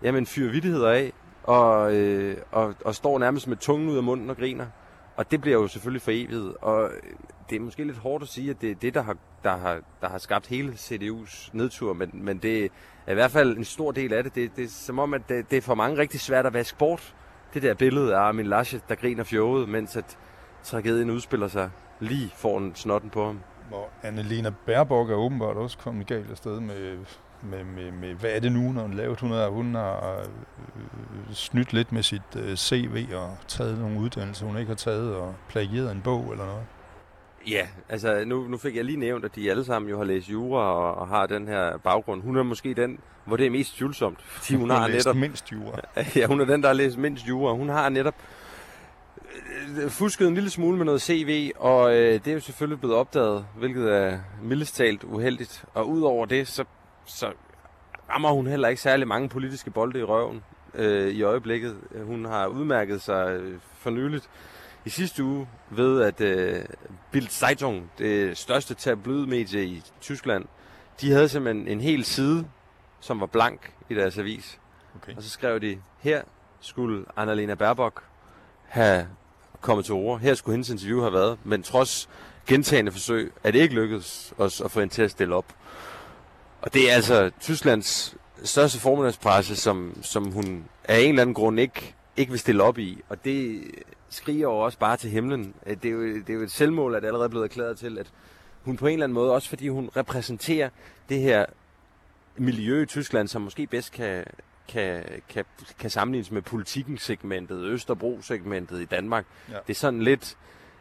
jamen, 0.03 0.25
fyrer 0.25 0.51
vidtigheder 0.51 0.91
af, 0.91 1.13
og, 1.43 1.95
øh, 1.95 2.37
og, 2.51 2.75
og 2.85 2.95
står 2.95 3.19
nærmest 3.19 3.47
med 3.47 3.57
tungen 3.57 3.89
ud 3.89 3.97
af 3.97 4.03
munden 4.03 4.29
og 4.29 4.37
griner. 4.37 4.65
Og 5.15 5.31
det 5.31 5.41
bliver 5.41 5.61
jo 5.61 5.67
selvfølgelig 5.67 6.01
for 6.01 6.11
evigt. 6.11 6.55
Og 6.61 6.89
det 7.49 7.55
er 7.55 7.59
måske 7.59 7.83
lidt 7.83 7.97
hårdt 7.97 8.23
at 8.23 8.29
sige, 8.29 8.49
at 8.49 8.61
det 8.61 8.71
er 8.71 8.75
det, 8.75 8.93
der 8.93 9.01
har, 9.01 9.17
der 9.43 9.57
har, 9.57 9.79
der 10.01 10.09
har 10.09 10.17
skabt 10.17 10.47
hele 10.47 10.73
CDU's 10.73 11.49
nedtur, 11.53 11.93
men, 11.93 12.09
men 12.13 12.37
det 12.37 12.63
er 13.07 13.11
i 13.11 13.13
hvert 13.13 13.31
fald 13.31 13.57
en 13.57 13.65
stor 13.65 13.91
del 13.91 14.13
af 14.13 14.23
det. 14.23 14.35
Det, 14.35 14.51
det 14.55 14.65
er 14.65 14.69
som 14.69 14.99
om, 14.99 15.13
at 15.13 15.21
det, 15.29 15.51
det 15.51 15.57
er 15.57 15.61
for 15.61 15.75
mange 15.75 15.97
rigtig 15.97 16.19
svært 16.19 16.45
at 16.45 16.53
vaske 16.53 16.77
bort. 16.77 17.15
Det 17.55 17.63
der 17.63 17.73
billede 17.73 18.15
af 18.15 18.19
Armin 18.19 18.45
Laschet, 18.45 18.89
der 18.89 18.95
griner 18.95 19.23
fjollet, 19.23 19.69
mens 19.69 19.95
at 19.95 20.17
tragedien 20.63 21.09
udspiller 21.09 21.47
sig 21.47 21.69
lige 21.99 22.31
foran 22.35 22.71
snotten 22.75 23.09
på 23.09 23.25
ham. 23.25 23.39
Hvor 23.69 23.89
Annelena 24.03 24.51
Baerbock 24.65 25.09
er 25.09 25.15
åbenbart 25.15 25.57
også 25.57 25.77
kommet 25.77 26.07
galt 26.07 26.31
afsted 26.31 26.59
med, 26.59 26.97
med, 27.41 27.63
med, 27.63 27.91
med, 27.91 28.13
hvad 28.13 28.29
er 28.31 28.39
det 28.39 28.51
nu, 28.51 28.71
når 28.71 28.81
hun 28.81 28.93
lavet? 28.93 29.19
Hun 29.19 29.31
har, 29.31 29.47
hun 29.47 29.75
har 29.75 30.19
øh, 30.19 30.25
øh 31.29 31.33
snydt 31.33 31.73
lidt 31.73 31.91
med 31.91 32.03
sit 32.03 32.35
øh, 32.35 32.55
CV 32.55 33.07
og 33.13 33.37
taget 33.47 33.79
nogle 33.79 33.99
uddannelser, 33.99 34.45
hun 34.45 34.57
ikke 34.57 34.69
har 34.69 34.75
taget, 34.75 35.15
og 35.15 35.35
plagieret 35.49 35.91
en 35.91 36.01
bog 36.01 36.31
eller 36.31 36.45
noget. 36.45 36.63
Ja, 37.47 37.67
altså 37.89 38.23
nu, 38.25 38.47
nu 38.47 38.57
fik 38.57 38.75
jeg 38.75 38.85
lige 38.85 38.99
nævnt, 38.99 39.25
at 39.25 39.35
de 39.35 39.49
alle 39.49 39.65
sammen 39.65 39.89
jo 39.89 39.97
har 39.97 40.03
læst 40.03 40.29
jura 40.29 40.61
og, 40.61 40.95
og 40.95 41.07
har 41.07 41.25
den 41.25 41.47
her 41.47 41.77
baggrund. 41.77 42.21
Hun 42.21 42.37
er 42.37 42.43
måske 42.43 42.73
den, 42.73 42.99
hvor 43.25 43.37
det 43.37 43.45
er 43.45 43.49
mest 43.49 43.77
tvivlsomt, 43.77 44.21
fordi 44.21 44.53
hun, 44.53 44.61
hun 44.63 44.69
har, 44.69 44.79
har 44.79 44.87
læst 44.87 45.05
netop... 45.05 45.15
mindst 45.15 45.51
jura. 45.51 45.79
Ja, 46.15 46.25
hun 46.25 46.41
er 46.41 46.45
den, 46.45 46.61
der 46.61 46.69
har 46.69 46.73
læst 46.73 46.97
mindst 46.97 47.27
jura. 47.27 47.53
Hun 47.53 47.69
har 47.69 47.89
netop 47.89 48.15
øh, 49.81 49.89
fusket 49.89 50.27
en 50.27 50.33
lille 50.33 50.49
smule 50.49 50.77
med 50.77 50.85
noget 50.85 51.01
CV, 51.01 51.51
og 51.55 51.95
øh, 51.95 52.13
det 52.13 52.27
er 52.27 52.33
jo 52.33 52.39
selvfølgelig 52.39 52.79
blevet 52.79 52.95
opdaget, 52.95 53.45
hvilket 53.57 53.93
er 53.93 54.19
mildest 54.43 54.75
talt 54.75 55.03
uheldigt. 55.03 55.65
Og 55.73 55.89
udover 55.89 56.25
det, 56.25 56.47
så, 56.47 56.65
så 57.05 57.31
rammer 58.09 58.29
hun 58.29 58.47
heller 58.47 58.67
ikke 58.67 58.81
særlig 58.81 59.07
mange 59.07 59.29
politiske 59.29 59.71
bolde 59.71 59.99
i 59.99 60.03
røven 60.03 60.43
øh, 60.73 61.07
i 61.07 61.21
øjeblikket. 61.21 61.75
Hun 62.03 62.25
har 62.25 62.47
udmærket 62.47 63.01
sig 63.01 63.29
øh, 63.29 63.59
for 63.79 63.89
nyligt 63.89 64.29
i 64.85 64.89
sidste 64.89 65.23
uge 65.23 65.47
ved, 65.69 66.01
at 66.01 66.21
øh, 66.21 66.65
Bild 67.11 67.27
Zeitung, 67.27 67.91
det 67.97 68.37
største 68.37 68.73
tabloidmedie 68.73 69.65
i 69.65 69.83
Tyskland, 70.01 70.45
de 71.01 71.11
havde 71.11 71.29
simpelthen 71.29 71.67
en 71.67 71.81
hel 71.81 72.05
side, 72.05 72.47
som 72.99 73.19
var 73.19 73.25
blank 73.25 73.73
i 73.89 73.95
deres 73.95 74.17
avis. 74.17 74.59
Okay. 74.95 75.15
Og 75.15 75.23
så 75.23 75.29
skrev 75.29 75.59
de, 75.59 75.77
her 75.99 76.21
skulle 76.59 77.05
Annalena 77.17 77.55
Baerbock 77.55 78.03
have 78.67 79.07
kommet 79.61 79.85
til 79.85 79.93
ord. 79.93 80.19
Her 80.19 80.33
skulle 80.33 80.53
hendes 80.53 80.69
interview 80.69 81.01
have 81.01 81.13
været. 81.13 81.37
Men 81.43 81.63
trods 81.63 82.09
gentagende 82.47 82.91
forsøg, 82.91 83.33
er 83.43 83.51
det 83.51 83.59
ikke 83.59 83.75
lykkedes 83.75 84.33
os 84.37 84.61
at 84.61 84.71
få 84.71 84.79
hende 84.79 84.93
til 84.93 85.01
at 85.01 85.11
stille 85.11 85.35
op. 85.35 85.55
Og 86.61 86.73
det 86.73 86.91
er 86.91 86.95
altså 86.95 87.31
Tysklands 87.39 88.15
største 88.43 88.79
formiddagspresse, 88.79 89.55
som, 89.55 89.97
som 90.01 90.31
hun 90.31 90.65
af 90.83 90.99
en 90.99 91.09
eller 91.09 91.21
anden 91.21 91.33
grund 91.33 91.59
ikke, 91.59 91.95
ikke 92.17 92.31
vil 92.31 92.39
stille 92.39 92.63
op 92.63 92.77
i. 92.77 93.01
Og 93.09 93.25
det 93.25 93.63
skriger 94.09 94.41
jo 94.41 94.57
også 94.57 94.77
bare 94.77 94.97
til 94.97 95.09
himlen. 95.09 95.53
Øh, 95.65 95.77
det 95.83 95.85
er 95.85 95.93
jo, 95.93 96.03
det 96.03 96.29
er 96.29 96.33
jo 96.33 96.41
et 96.41 96.51
selvmål, 96.51 96.95
at 96.95 97.01
det 97.01 97.07
allerede 97.07 97.25
er 97.25 97.29
blevet 97.29 97.45
erklæret 97.45 97.77
til, 97.77 97.97
at 97.97 98.11
hun 98.63 98.77
på 98.77 98.87
en 98.87 98.93
eller 98.93 99.03
anden 99.03 99.13
måde, 99.13 99.33
også 99.33 99.49
fordi 99.49 99.67
hun 99.67 99.89
repræsenterer 99.97 100.69
det 101.09 101.21
her 101.21 101.45
miljø 102.37 102.81
i 102.81 102.85
Tyskland, 102.85 103.27
som 103.27 103.41
måske 103.41 103.67
bedst 103.67 103.91
kan, 103.91 104.25
kan, 104.67 105.03
kan, 105.29 105.45
kan 105.79 105.89
sammenlignes 105.89 106.31
med 106.31 106.41
politikken-segmentet, 106.41 107.63
Østerbro-segmentet 107.63 108.81
i 108.81 108.85
Danmark. 108.85 109.25
Ja. 109.49 109.57
Det 109.67 109.73
er 109.73 109.79
sådan 109.79 110.01
lidt, 110.01 110.37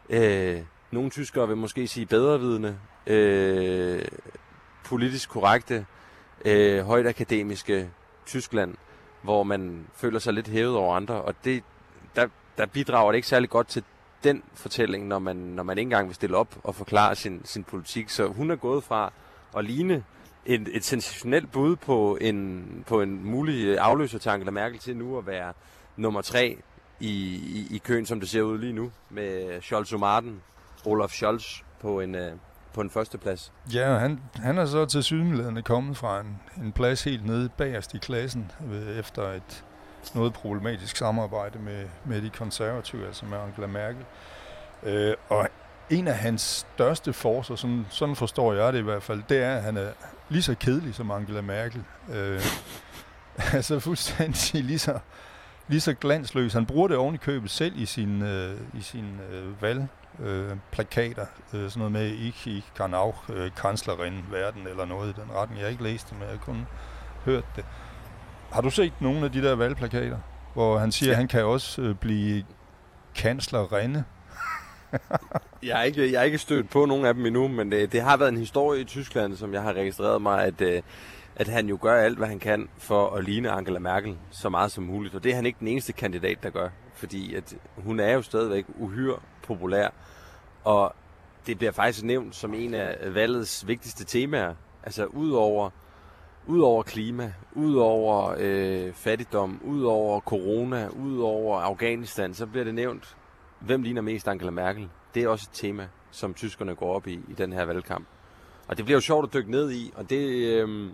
øh, 0.09 0.61
nogle 0.91 1.09
tyskere 1.09 1.47
vil 1.47 1.57
måske 1.57 1.87
sige 1.87 2.05
bedrevidende, 2.05 2.77
øh, 3.07 4.05
politisk 4.85 5.29
korrekte, 5.29 5.85
øh, 6.45 6.85
højt 6.85 7.07
akademiske 7.07 7.89
Tyskland, 8.25 8.75
hvor 9.25 9.43
man 9.43 9.87
føler 9.95 10.19
sig 10.19 10.33
lidt 10.33 10.47
hævet 10.47 10.75
over 10.75 10.95
andre, 10.95 11.21
og 11.21 11.33
det, 11.43 11.63
der, 12.15 12.27
der 12.57 12.65
bidrager 12.65 13.11
det 13.11 13.15
ikke 13.15 13.27
særlig 13.27 13.49
godt 13.49 13.67
til 13.67 13.83
den 14.23 14.43
fortælling, 14.53 15.07
når 15.07 15.19
man, 15.19 15.35
når 15.35 15.63
man 15.63 15.77
ikke 15.77 15.87
engang 15.87 16.07
vil 16.07 16.15
stille 16.15 16.37
op 16.37 16.55
og 16.63 16.75
forklare 16.75 17.15
sin, 17.15 17.41
sin 17.43 17.63
politik. 17.63 18.09
Så 18.09 18.27
hun 18.27 18.51
er 18.51 18.55
gået 18.55 18.83
fra 18.83 19.11
at 19.57 19.65
ligne 19.65 20.03
et, 20.45 20.67
et 20.71 20.83
sensationelt 20.83 21.51
bud 21.51 21.75
på 21.75 22.17
en, 22.21 22.65
på 22.87 23.01
en 23.01 23.25
mulig 23.25 23.79
afløser 23.79 24.19
til 24.19 24.29
Angela 24.29 24.51
Merkel 24.51 24.79
til 24.79 24.97
nu 24.97 25.17
at 25.17 25.27
være 25.27 25.53
nummer 25.97 26.21
tre 26.21 26.57
i, 26.99 27.35
i, 27.35 27.75
i 27.75 27.77
køen, 27.77 28.05
som 28.05 28.19
det 28.19 28.29
ser 28.29 28.41
ud 28.41 28.57
lige 28.57 28.73
nu, 28.73 28.91
med 29.09 29.61
Scholz 29.61 29.93
og 29.93 29.99
Martin, 29.99 30.41
Olaf 30.85 31.09
Scholz 31.09 31.61
på 31.81 31.99
en, 31.99 32.15
øh, 32.15 32.31
på 32.75 32.81
en 32.81 32.89
førsteplads. 32.89 33.51
Ja, 33.73 33.97
han, 33.97 34.19
han 34.35 34.57
er 34.57 34.65
så 34.65 34.85
til 34.85 35.03
sydenlædende 35.03 35.61
kommet 35.61 35.97
fra 35.97 36.19
en, 36.19 36.39
en 36.63 36.71
plads 36.71 37.03
helt 37.03 37.25
nede 37.25 37.49
bagerst 37.49 37.93
i 37.93 37.97
klassen, 37.97 38.51
efter 38.99 39.31
et 39.31 39.63
noget 40.15 40.33
problematisk 40.33 40.97
samarbejde 40.97 41.59
med, 41.59 41.85
med 42.05 42.21
de 42.21 42.29
konservative, 42.29 43.07
altså 43.07 43.25
med 43.25 43.37
Angela 43.37 43.67
Merkel. 43.67 44.05
Øh, 44.83 45.13
og 45.29 45.47
en 45.89 46.07
af 46.07 46.17
hans 46.17 46.41
største 46.41 47.13
forser, 47.13 47.55
sådan, 47.55 47.85
sådan 47.89 48.15
forstår 48.15 48.53
jeg 48.53 48.73
det 48.73 48.79
i 48.79 48.83
hvert 48.83 49.03
fald, 49.03 49.23
det 49.29 49.37
er, 49.37 49.55
at 49.55 49.63
han 49.63 49.77
er 49.77 49.89
lige 50.29 50.43
så 50.43 50.55
kedelig 50.59 50.95
som 50.95 51.11
Angela 51.11 51.41
Merkel. 51.41 51.83
Øh, 52.13 52.41
altså 53.53 53.79
fuldstændig 53.79 54.63
lige 54.63 54.79
så, 54.79 54.99
lige 55.67 55.81
så 55.81 55.93
glansløs. 55.93 56.53
Han 56.53 56.65
bruger 56.65 56.87
det 56.87 56.97
oven 56.97 57.15
i 57.15 57.17
købet 57.17 57.51
selv 57.51 57.79
i 57.79 57.85
sin, 57.85 58.21
øh, 58.21 58.57
i 58.73 58.81
sin 58.81 59.19
øh, 59.31 59.61
valg 59.61 59.87
Øh, 60.19 60.57
øh, 61.53 61.69
sådan 61.69 61.69
noget 61.75 61.91
med, 61.91 62.07
ikke 62.07 62.37
i 62.45 62.63
kan 62.75 62.93
auch 62.93 63.29
øh, 63.29 63.51
kanslerin 63.61 64.25
verden 64.31 64.67
eller 64.67 64.85
noget 64.85 65.09
i 65.09 65.21
den 65.21 65.31
retning. 65.35 65.59
Jeg 65.59 65.65
har 65.65 65.71
ikke 65.71 65.83
læst 65.83 66.09
det, 66.09 66.13
men 66.13 66.23
jeg 66.23 66.31
har 66.31 66.45
kun 66.45 66.67
hørt 67.25 67.45
det. 67.55 67.65
Har 68.51 68.61
du 68.61 68.69
set 68.69 68.93
nogle 68.99 69.25
af 69.25 69.31
de 69.31 69.41
der 69.41 69.55
valgplakater, 69.55 70.17
hvor 70.53 70.77
han 70.77 70.91
siger, 70.91 71.09
ja. 71.09 71.11
at 71.11 71.17
han 71.17 71.27
kan 71.27 71.45
også 71.45 71.81
øh, 71.81 71.95
blive 71.95 72.43
kanslerinde? 73.15 74.03
jeg, 75.63 75.75
har 75.75 75.83
ikke, 75.83 76.11
jeg 76.11 76.19
har 76.19 76.25
ikke 76.25 76.37
stødt 76.37 76.69
på 76.69 76.85
nogen 76.85 77.05
af 77.05 77.13
dem 77.13 77.25
endnu, 77.25 77.47
men 77.47 77.71
det, 77.71 77.91
det 77.91 78.01
har 78.01 78.17
været 78.17 78.29
en 78.29 78.37
historie 78.37 78.81
i 78.81 78.83
Tyskland, 78.83 79.35
som 79.35 79.53
jeg 79.53 79.61
har 79.61 79.73
registreret 79.73 80.21
mig, 80.21 80.43
at, 80.43 80.61
øh, 80.61 80.81
at 81.35 81.47
han 81.47 81.69
jo 81.69 81.77
gør 81.81 81.95
alt, 81.95 82.17
hvad 82.17 82.27
han 82.27 82.39
kan 82.39 82.69
for 82.77 83.15
at 83.15 83.23
ligne 83.23 83.51
Angela 83.51 83.79
Merkel 83.79 84.17
så 84.31 84.49
meget 84.49 84.71
som 84.71 84.83
muligt. 84.83 85.15
Og 85.15 85.23
det 85.23 85.31
er 85.31 85.35
han 85.35 85.45
ikke 85.45 85.59
den 85.59 85.67
eneste 85.67 85.93
kandidat, 85.93 86.43
der 86.43 86.49
gør, 86.49 86.69
fordi 86.93 87.35
at 87.35 87.55
hun 87.77 87.99
er 87.99 88.13
jo 88.13 88.21
stadigvæk 88.21 88.65
uhyre 88.75 89.19
populær. 89.45 89.89
Og 90.63 90.95
det 91.47 91.57
bliver 91.57 91.71
faktisk 91.71 92.05
nævnt 92.05 92.35
som 92.35 92.53
en 92.53 92.73
af 92.73 93.13
valgets 93.13 93.67
vigtigste 93.67 94.05
temaer. 94.05 94.55
Altså 94.83 95.05
udover 95.05 95.69
Udover 96.47 96.83
klima, 96.83 97.33
udover 97.53 98.35
øh, 98.37 98.93
fattigdom, 98.93 99.61
udover 99.63 100.19
corona, 100.19 100.87
udover 100.87 101.59
Afghanistan, 101.59 102.33
så 102.33 102.45
bliver 102.45 102.63
det 102.63 102.75
nævnt, 102.75 103.17
hvem 103.59 103.81
ligner 103.81 104.01
mest 104.01 104.27
Angela 104.27 104.51
Merkel. 104.51 104.89
Det 105.15 105.23
er 105.23 105.27
også 105.27 105.49
et 105.51 105.57
tema, 105.57 105.87
som 106.11 106.33
tyskerne 106.33 106.75
går 106.75 106.95
op 106.95 107.07
i 107.07 107.13
i 107.13 107.33
den 107.37 107.53
her 107.53 107.65
valgkamp. 107.65 108.07
Og 108.67 108.77
det 108.77 108.85
bliver 108.85 108.97
jo 108.97 109.01
sjovt 109.01 109.27
at 109.27 109.33
dykke 109.33 109.51
ned 109.51 109.71
i, 109.71 109.93
og 109.95 110.09
det, 110.09 110.27
øh, 110.27 110.89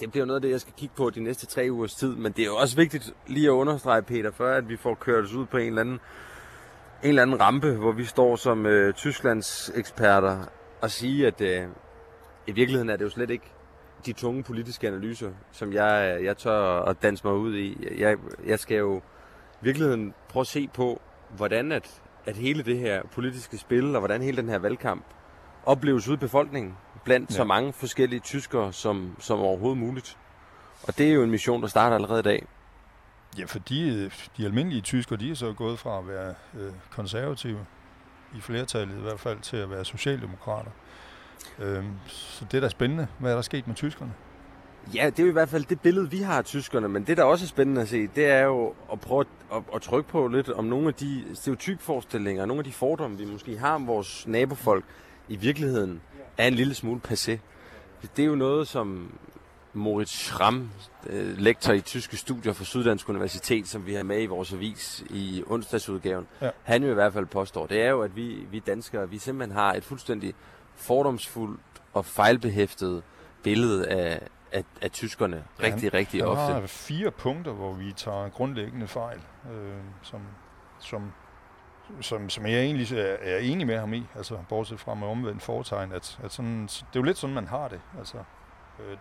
det 0.00 0.10
bliver 0.10 0.26
noget 0.26 0.36
af 0.36 0.42
det, 0.42 0.50
jeg 0.50 0.60
skal 0.60 0.74
kigge 0.76 0.94
på 0.96 1.10
de 1.10 1.20
næste 1.20 1.46
tre 1.46 1.68
ugers 1.70 1.94
tid. 1.94 2.16
Men 2.16 2.32
det 2.32 2.42
er 2.42 2.46
jo 2.46 2.56
også 2.56 2.76
vigtigt 2.76 3.14
lige 3.26 3.46
at 3.46 3.52
understrege, 3.52 4.02
Peter, 4.02 4.30
før 4.30 4.56
at 4.56 4.68
vi 4.68 4.76
får 4.76 4.94
kørt 4.94 5.24
os 5.24 5.34
ud 5.34 5.46
på 5.46 5.56
en 5.56 5.66
eller 5.66 5.80
anden, 5.80 6.00
en 7.02 7.08
eller 7.08 7.22
anden 7.22 7.40
rampe, 7.40 7.72
hvor 7.72 7.92
vi 7.92 8.04
står 8.04 8.36
som 8.36 8.66
øh, 8.66 8.94
Tysklands 8.94 9.70
eksperter 9.74 10.38
og 10.82 10.90
sige, 10.90 11.26
at 11.26 11.40
øh, 11.40 11.62
i 12.46 12.52
virkeligheden 12.52 12.90
er 12.90 12.96
det 12.96 13.04
jo 13.04 13.10
slet 13.10 13.30
ikke 13.30 13.52
de 14.06 14.12
tunge 14.12 14.42
politiske 14.42 14.88
analyser, 14.88 15.30
som 15.52 15.72
jeg, 15.72 16.18
jeg 16.22 16.36
tør 16.36 16.82
at 16.82 17.02
danse 17.02 17.26
mig 17.26 17.34
ud 17.34 17.54
i. 17.54 17.88
Jeg, 17.98 18.16
jeg 18.46 18.58
skal 18.58 18.76
jo 18.76 18.96
i 19.62 19.64
virkeligheden 19.64 20.14
prøve 20.28 20.40
at 20.40 20.46
se 20.46 20.68
på, 20.74 21.00
hvordan 21.36 21.72
at, 21.72 22.02
at 22.26 22.36
hele 22.36 22.62
det 22.62 22.78
her 22.78 23.02
politiske 23.12 23.58
spil, 23.58 23.96
og 23.96 24.00
hvordan 24.00 24.22
hele 24.22 24.36
den 24.36 24.48
her 24.48 24.58
valgkamp 24.58 25.04
opleves 25.66 26.08
ude 26.08 26.14
i 26.14 26.18
befolkningen, 26.18 26.76
blandt 27.04 27.30
ja. 27.30 27.34
så 27.34 27.44
mange 27.44 27.72
forskellige 27.72 28.20
tyskere 28.20 28.72
som, 28.72 29.16
som 29.18 29.40
overhovedet 29.40 29.78
muligt. 29.78 30.18
Og 30.82 30.98
det 30.98 31.08
er 31.08 31.12
jo 31.12 31.22
en 31.22 31.30
mission, 31.30 31.62
der 31.62 31.68
starter 31.68 31.94
allerede 31.96 32.20
i 32.20 32.22
dag. 32.22 32.46
Ja, 33.38 33.44
fordi 33.44 34.08
de 34.36 34.44
almindelige 34.44 34.80
tyskere, 34.80 35.18
de 35.18 35.30
er 35.30 35.34
så 35.34 35.52
gået 35.52 35.78
fra 35.78 35.98
at 35.98 36.08
være 36.08 36.34
øh, 36.58 36.72
konservative, 36.90 37.66
i 38.36 38.40
flertallet 38.40 38.98
i 38.98 39.00
hvert 39.00 39.20
fald, 39.20 39.38
til 39.40 39.56
at 39.56 39.70
være 39.70 39.84
socialdemokrater. 39.84 40.70
Øhm, 41.58 41.92
så 42.06 42.44
det 42.44 42.56
er 42.56 42.60
da 42.60 42.68
spændende. 42.68 43.06
Hvad 43.18 43.30
er 43.30 43.34
der 43.34 43.42
sket 43.42 43.66
med 43.66 43.74
tyskerne? 43.74 44.12
Ja, 44.94 45.06
det 45.06 45.18
er 45.18 45.22
jo 45.22 45.28
i 45.28 45.32
hvert 45.32 45.48
fald 45.48 45.64
det 45.64 45.80
billede, 45.80 46.10
vi 46.10 46.18
har 46.18 46.38
af 46.38 46.44
tyskerne, 46.44 46.88
men 46.88 47.04
det, 47.06 47.16
der 47.16 47.24
også 47.24 47.44
er 47.44 47.48
spændende 47.48 47.80
at 47.80 47.88
se, 47.88 48.06
det 48.06 48.26
er 48.26 48.42
jo 48.42 48.74
at 48.92 49.00
prøve 49.00 49.20
at, 49.20 49.26
at, 49.56 49.62
at 49.74 49.82
trykke 49.82 50.10
på 50.10 50.28
lidt 50.28 50.48
om 50.48 50.64
nogle 50.64 50.88
af 50.88 50.94
de 50.94 51.24
stereotypforestillinger, 51.34 52.46
nogle 52.46 52.60
af 52.60 52.64
de 52.64 52.72
fordomme, 52.72 53.18
vi 53.18 53.24
måske 53.24 53.58
har 53.58 53.74
om 53.74 53.86
vores 53.86 54.26
nabofolk, 54.26 54.84
i 55.28 55.36
virkeligheden 55.36 56.00
er 56.38 56.46
en 56.46 56.54
lille 56.54 56.74
smule 56.74 57.00
passé. 57.08 57.38
Det 58.16 58.22
er 58.22 58.26
jo 58.26 58.34
noget, 58.34 58.68
som 58.68 59.12
Moritz 59.76 60.12
Schramm, 60.12 60.70
øh, 61.06 61.38
lektor 61.38 61.72
i 61.72 61.80
tyske 61.80 62.16
studier 62.16 62.52
for 62.52 62.64
Syddansk 62.64 63.08
Universitet, 63.08 63.68
som 63.68 63.86
vi 63.86 63.94
har 63.94 64.02
med 64.02 64.22
i 64.22 64.26
vores 64.26 64.52
avis 64.52 65.04
i 65.10 65.42
onsdagsudgaven, 65.46 66.26
ja. 66.40 66.50
han 66.62 66.82
jo 66.82 66.90
i 66.90 66.94
hvert 66.94 67.12
fald 67.12 67.26
påstår, 67.26 67.66
det 67.66 67.82
er 67.82 67.90
jo, 67.90 68.02
at 68.02 68.16
vi, 68.16 68.46
vi 68.50 68.58
danskere, 68.58 69.10
vi 69.10 69.18
simpelthen 69.18 69.56
har 69.56 69.74
et 69.74 69.84
fuldstændig 69.84 70.34
fordomsfuldt 70.74 71.60
og 71.92 72.04
fejlbehæftet 72.04 73.02
billede 73.42 73.88
af, 73.88 74.28
af, 74.52 74.64
af 74.82 74.90
tyskerne 74.90 75.44
rigtig, 75.62 75.92
ja, 75.92 75.98
rigtig 75.98 76.24
ofte. 76.24 76.54
Der 76.54 76.60
er 76.60 76.66
fire 76.66 77.10
punkter, 77.10 77.52
hvor 77.52 77.72
vi 77.72 77.92
tager 77.92 78.28
grundlæggende 78.28 78.88
fejl, 78.88 79.20
øh, 79.52 79.74
som, 80.02 80.20
som, 80.78 81.12
som, 82.00 82.30
som 82.30 82.46
jeg 82.46 82.60
egentlig 82.60 82.98
er, 82.98 83.16
er 83.20 83.38
enig 83.38 83.66
med 83.66 83.78
ham 83.78 83.92
i, 83.92 84.06
altså 84.16 84.38
bortset 84.48 84.80
fra 84.80 84.94
med 84.94 85.08
omvendt 85.08 85.42
foretegn, 85.42 85.92
at, 85.92 86.18
at 86.22 86.32
sådan, 86.32 86.62
det 86.62 86.82
er 86.82 86.86
jo 86.96 87.02
lidt 87.02 87.18
sådan, 87.18 87.34
man 87.34 87.46
har 87.46 87.68
det. 87.68 87.80
Altså, 87.98 88.18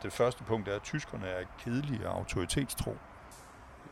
det 0.03 0.13
første 0.13 0.43
punkt 0.43 0.67
er, 0.67 0.75
at 0.75 0.81
tyskerne 0.81 1.25
er 1.27 1.43
kedelige 1.59 2.09
og 2.09 2.17
autoritetstro. 2.17 2.97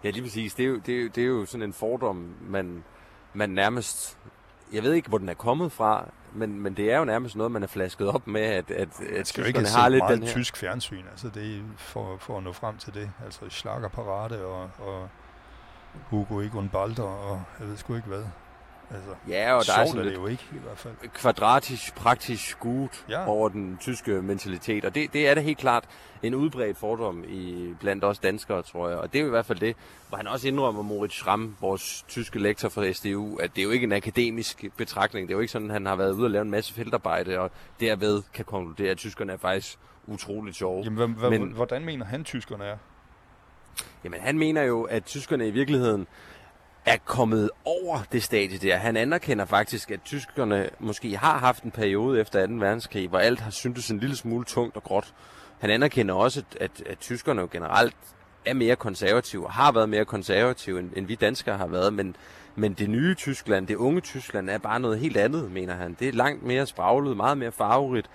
Ja, 0.03 0.09
lige 0.09 0.23
præcis. 0.23 0.53
Det 0.53 0.65
er 0.65 0.69
jo, 0.69 0.77
det 0.77 0.95
er 0.97 1.01
jo, 1.01 1.07
det 1.07 1.23
er 1.23 1.27
jo 1.27 1.45
sådan 1.45 1.63
en 1.63 1.73
fordom, 1.73 2.35
man, 2.41 2.83
man 3.33 3.49
nærmest... 3.49 4.17
Jeg 4.73 4.83
ved 4.83 4.93
ikke, 4.93 5.09
hvor 5.09 5.17
den 5.17 5.29
er 5.29 5.33
kommet 5.33 5.71
fra, 5.71 6.09
men, 6.33 6.59
men 6.59 6.77
det 6.77 6.91
er 6.91 6.97
jo 6.97 7.05
nærmest 7.05 7.35
noget, 7.35 7.51
man 7.51 7.63
er 7.63 7.67
flasket 7.67 8.07
op 8.07 8.27
med, 8.27 8.41
at, 8.41 8.71
at, 8.71 9.01
at 9.01 9.27
skal 9.27 9.45
ikke 9.45 9.59
har 9.59 9.89
lidt 9.89 10.03
den 10.09 10.23
her... 10.23 10.29
tysk 10.29 10.57
fjernsyn, 10.57 11.03
altså 11.11 11.29
det 11.29 11.63
for, 11.77 12.17
for 12.17 12.37
at 12.37 12.43
nå 12.43 12.51
frem 12.51 12.77
til 12.77 12.93
det. 12.93 13.11
Altså 13.25 13.49
Schlagerparade 13.49 14.45
og, 14.45 14.69
og 14.79 15.09
Hugo 16.09 16.39
Egon 16.41 16.69
Balder 16.69 17.03
og 17.03 17.41
jeg 17.59 17.67
ved 17.67 17.77
sgu 17.77 17.95
ikke 17.95 18.07
hvad. 18.07 18.23
Altså, 18.93 19.09
ja, 19.27 19.53
og 19.53 19.65
der 19.65 19.73
er 19.73 19.85
sådan 19.85 20.01
er 20.01 20.03
det 20.03 20.13
jo 20.13 20.27
ikke 20.27 20.43
i 20.51 20.59
hvert 20.63 20.77
fald. 20.77 20.93
Kvadratisk, 21.13 21.95
praktisk 21.95 22.59
gut 22.59 23.05
ja. 23.09 23.27
over 23.27 23.49
den 23.49 23.77
tyske 23.81 24.11
mentalitet. 24.11 24.85
Og 24.85 24.95
det, 24.95 25.13
det 25.13 25.27
er 25.27 25.33
det 25.33 25.43
helt 25.43 25.57
klart 25.57 25.83
en 26.23 26.35
udbredt 26.35 26.77
fordom 26.77 27.23
i, 27.27 27.73
blandt 27.79 28.03
os 28.03 28.19
danskere, 28.19 28.61
tror 28.61 28.89
jeg. 28.89 28.97
Og 28.97 29.13
det 29.13 29.19
er 29.19 29.23
jo 29.23 29.27
i 29.27 29.29
hvert 29.29 29.45
fald 29.45 29.59
det, 29.59 29.75
hvor 30.09 30.17
han 30.17 30.27
også 30.27 30.47
indrømmer 30.47 30.81
Moritz 30.81 31.15
Schramm, 31.15 31.55
vores 31.61 32.05
tyske 32.07 32.39
lektor 32.39 32.69
fra 32.69 32.91
SDU, 32.91 33.35
at 33.35 33.55
det 33.55 33.61
er 33.61 33.65
jo 33.65 33.71
ikke 33.71 33.83
en 33.83 33.91
akademisk 33.91 34.65
betragtning. 34.77 35.27
Det 35.27 35.33
er 35.33 35.37
jo 35.37 35.41
ikke 35.41 35.51
sådan, 35.51 35.67
at 35.67 35.73
han 35.73 35.85
har 35.85 35.95
været 35.95 36.11
ude 36.11 36.25
og 36.25 36.31
lave 36.31 36.41
en 36.41 36.51
masse 36.51 36.73
feltarbejde, 36.73 37.39
og 37.39 37.51
derved 37.79 38.21
kan 38.33 38.45
konkludere, 38.45 38.91
at 38.91 38.97
tyskerne 38.97 39.33
er 39.33 39.37
faktisk 39.37 39.77
utroligt 40.07 40.55
sjove. 40.55 40.83
Jamen, 40.83 41.15
Men, 41.29 41.51
hvordan 41.51 41.85
mener 41.85 42.05
han, 42.05 42.23
tyskerne 42.23 42.63
er? 42.63 42.77
Jamen, 44.03 44.19
han 44.21 44.37
mener 44.37 44.61
jo, 44.61 44.83
at 44.83 45.03
tyskerne 45.03 45.47
i 45.47 45.51
virkeligheden 45.51 46.07
er 46.85 46.97
kommet 47.05 47.49
over 47.65 47.99
det 48.11 48.23
stadie 48.23 48.57
der. 48.57 48.77
Han 48.77 48.97
anerkender 48.97 49.45
faktisk, 49.45 49.91
at 49.91 49.99
tyskerne 50.05 50.69
måske 50.79 51.17
har 51.17 51.37
haft 51.37 51.63
en 51.63 51.71
periode 51.71 52.21
efter 52.21 52.47
2. 52.47 52.53
verdenskrig, 52.53 53.07
hvor 53.07 53.19
alt 53.19 53.39
har 53.39 53.51
syntes 53.51 53.89
en 53.89 53.99
lille 53.99 54.15
smule 54.15 54.45
tungt 54.45 54.75
og 54.75 54.83
gråt. 54.83 55.13
Han 55.59 55.69
anerkender 55.69 56.15
også, 56.15 56.43
at, 56.51 56.61
at, 56.61 56.87
at 56.87 56.99
tyskerne 56.99 57.41
jo 57.41 57.47
generelt 57.51 57.95
er 58.45 58.53
mere 58.53 58.75
konservative, 58.75 59.45
og 59.45 59.51
har 59.51 59.71
været 59.71 59.89
mere 59.89 60.05
konservative, 60.05 60.79
end, 60.79 60.91
end 60.95 61.05
vi 61.07 61.15
danskere 61.15 61.57
har 61.57 61.67
været, 61.67 61.93
men, 61.93 62.15
men 62.55 62.73
det 62.73 62.89
nye 62.89 63.15
Tyskland, 63.15 63.67
det 63.67 63.75
unge 63.75 64.01
Tyskland, 64.01 64.49
er 64.49 64.57
bare 64.57 64.79
noget 64.79 64.99
helt 64.99 65.17
andet, 65.17 65.51
mener 65.51 65.73
han. 65.75 65.97
Det 65.99 66.07
er 66.07 66.11
langt 66.11 66.43
mere 66.43 66.65
spraglet, 66.65 67.17
meget 67.17 67.37
mere 67.37 67.51
farverigt. 67.51 68.09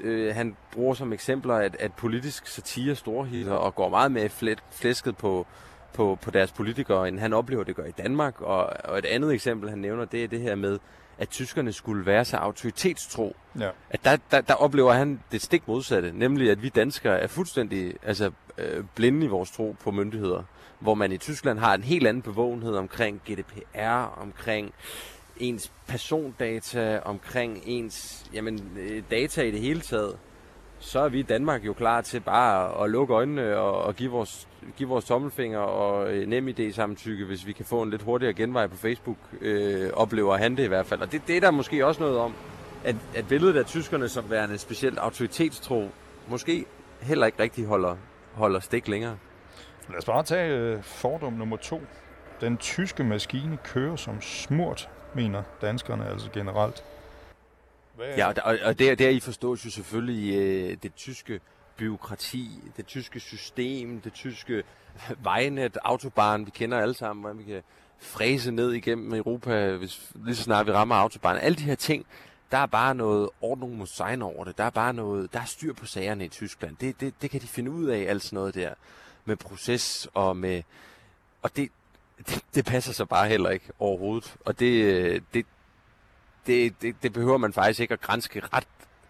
Øh, 0.00 0.34
han 0.34 0.56
bruger 0.72 0.94
som 0.94 1.12
eksempler, 1.12 1.54
at, 1.54 1.76
at 1.80 1.92
politisk 1.92 2.46
satire 2.46 2.94
storhitter 2.94 3.52
og 3.52 3.74
går 3.74 3.88
meget 3.88 4.12
mere 4.12 4.28
flæsket 4.70 5.16
på, 5.16 5.46
på, 5.94 6.18
på 6.22 6.30
deres 6.30 6.52
politikere, 6.52 7.08
end 7.08 7.18
han 7.18 7.32
oplever, 7.32 7.64
det 7.64 7.76
gør 7.76 7.84
i 7.84 7.90
Danmark. 7.90 8.40
Og, 8.40 8.70
og 8.84 8.98
et 8.98 9.04
andet 9.04 9.32
eksempel, 9.32 9.70
han 9.70 9.78
nævner, 9.78 10.04
det 10.04 10.24
er 10.24 10.28
det 10.28 10.40
her 10.40 10.54
med, 10.54 10.78
at 11.18 11.28
tyskerne 11.28 11.72
skulle 11.72 12.06
være 12.06 12.24
så 12.24 12.36
autoritetstro. 12.36 13.36
Ja. 13.60 13.70
At 13.90 14.04
der, 14.04 14.16
der, 14.30 14.40
der 14.40 14.54
oplever 14.54 14.92
han 14.92 15.20
det 15.32 15.42
stik 15.42 15.68
modsatte, 15.68 16.12
nemlig 16.14 16.50
at 16.50 16.62
vi 16.62 16.68
danskere 16.68 17.20
er 17.20 17.26
fuldstændig 17.26 17.94
altså, 18.02 18.30
øh, 18.58 18.84
blinde 18.94 19.26
i 19.26 19.28
vores 19.28 19.50
tro 19.50 19.76
på 19.80 19.90
myndigheder. 19.90 20.42
Hvor 20.78 20.94
man 20.94 21.12
i 21.12 21.18
Tyskland 21.18 21.58
har 21.58 21.74
en 21.74 21.82
helt 21.82 22.06
anden 22.06 22.22
bevågenhed 22.22 22.74
omkring 22.74 23.20
GDPR, 23.30 24.20
omkring 24.22 24.74
ens 25.36 25.72
persondata, 25.86 27.00
omkring 27.04 27.62
ens 27.66 28.26
jamen, 28.32 28.60
øh, 28.78 29.02
data 29.10 29.42
i 29.42 29.50
det 29.50 29.60
hele 29.60 29.80
taget 29.80 30.16
så 30.78 31.00
er 31.00 31.08
vi 31.08 31.18
i 31.18 31.22
Danmark 31.22 31.64
jo 31.66 31.72
klar 31.72 32.00
til 32.00 32.20
bare 32.20 32.84
at 32.84 32.90
lukke 32.90 33.14
øjnene 33.14 33.56
og, 33.56 33.82
og 33.82 33.96
give, 33.96 34.10
vores, 34.10 34.48
give 34.76 34.88
vores 34.88 35.04
tommelfinger 35.04 35.58
og 35.58 36.12
øh, 36.12 36.28
nem 36.28 36.48
idé 36.48 36.72
samtykke, 36.72 37.24
hvis 37.24 37.46
vi 37.46 37.52
kan 37.52 37.64
få 37.64 37.82
en 37.82 37.90
lidt 37.90 38.02
hurtigere 38.02 38.34
genvej 38.34 38.66
på 38.66 38.76
Facebook, 38.76 39.16
øh, 39.40 39.90
oplever 39.92 40.36
han 40.36 40.56
det 40.56 40.64
i 40.64 40.68
hvert 40.68 40.86
fald. 40.86 41.00
Og 41.00 41.12
det, 41.12 41.22
det 41.26 41.36
er 41.36 41.40
der 41.40 41.50
måske 41.50 41.86
også 41.86 42.00
noget 42.00 42.18
om, 42.18 42.34
at, 42.84 42.96
at 43.14 43.28
billedet 43.28 43.56
af 43.56 43.64
tyskerne 43.64 44.08
som 44.08 44.30
værende 44.30 44.58
specielt 44.58 44.98
autoritetstro, 44.98 45.88
måske 46.28 46.64
heller 47.00 47.26
ikke 47.26 47.42
rigtig 47.42 47.66
holder, 47.66 47.96
holder 48.32 48.60
stik 48.60 48.88
længere. 48.88 49.16
Lad 49.88 49.98
os 49.98 50.04
bare 50.04 50.22
tage 50.22 50.58
øh, 50.58 50.82
fordom 50.82 51.32
nummer 51.32 51.56
to. 51.56 51.82
Den 52.40 52.56
tyske 52.56 53.04
maskine 53.04 53.58
kører 53.64 53.96
som 53.96 54.20
smurt, 54.20 54.88
mener 55.14 55.42
danskerne 55.62 56.10
altså 56.10 56.30
generelt. 56.30 56.84
Hvad? 57.96 58.16
Ja, 58.16 58.28
og, 58.28 58.58
og 58.64 58.78
der, 58.78 58.94
der 58.94 59.08
I 59.08 59.20
forstås 59.20 59.64
jo 59.64 59.70
selvfølgelig 59.70 60.34
øh, 60.34 60.76
det 60.82 60.94
tyske 60.94 61.40
byråkrati, 61.76 62.50
det 62.76 62.86
tyske 62.86 63.20
system, 63.20 64.00
det 64.00 64.12
tyske 64.12 64.62
vejnet, 65.22 65.78
autobahn, 65.84 66.46
vi 66.46 66.50
kender 66.50 66.78
alle 66.78 66.94
sammen, 66.94 67.20
hvordan 67.20 67.38
vi 67.38 67.44
kan 67.44 67.62
fræse 67.98 68.50
ned 68.50 68.72
igennem 68.72 69.14
Europa, 69.14 69.76
hvis, 69.76 70.12
lige 70.14 70.36
så 70.36 70.42
snart 70.42 70.66
vi 70.66 70.72
rammer 70.72 70.94
autobahn. 70.94 71.38
Alle 71.38 71.56
de 71.56 71.62
her 71.62 71.74
ting, 71.74 72.06
der 72.50 72.58
er 72.58 72.66
bare 72.66 72.94
noget 72.94 73.28
ordning 73.40 73.76
mod 73.76 73.86
sign 73.86 74.22
over 74.22 74.44
det. 74.44 74.58
Der 74.58 74.64
er 74.64 74.70
bare 74.70 74.94
noget, 74.94 75.32
der 75.32 75.40
er 75.40 75.44
styr 75.44 75.72
på 75.72 75.86
sagerne 75.86 76.24
i 76.24 76.28
Tyskland. 76.28 76.76
Det, 76.76 77.00
det, 77.00 77.14
det 77.22 77.30
kan 77.30 77.40
de 77.40 77.46
finde 77.46 77.70
ud 77.70 77.86
af, 77.86 78.00
alt 78.00 78.22
sådan 78.22 78.36
noget 78.36 78.54
der. 78.54 78.74
Med 79.24 79.36
proces 79.36 80.08
og 80.14 80.36
med... 80.36 80.62
Og 81.42 81.56
det, 81.56 81.68
det, 82.18 82.44
det 82.54 82.64
passer 82.64 82.92
så 82.92 83.04
bare 83.04 83.28
heller 83.28 83.50
ikke 83.50 83.70
overhovedet. 83.78 84.36
Og 84.44 84.60
det, 84.60 84.84
øh, 84.84 85.20
det, 85.34 85.46
det, 86.46 86.82
det, 86.82 87.02
det 87.02 87.12
behøver 87.12 87.38
man 87.38 87.52
faktisk 87.52 87.80
ikke 87.80 87.94
at 87.94 88.00
grænske 88.00 88.42
ret 88.52 88.66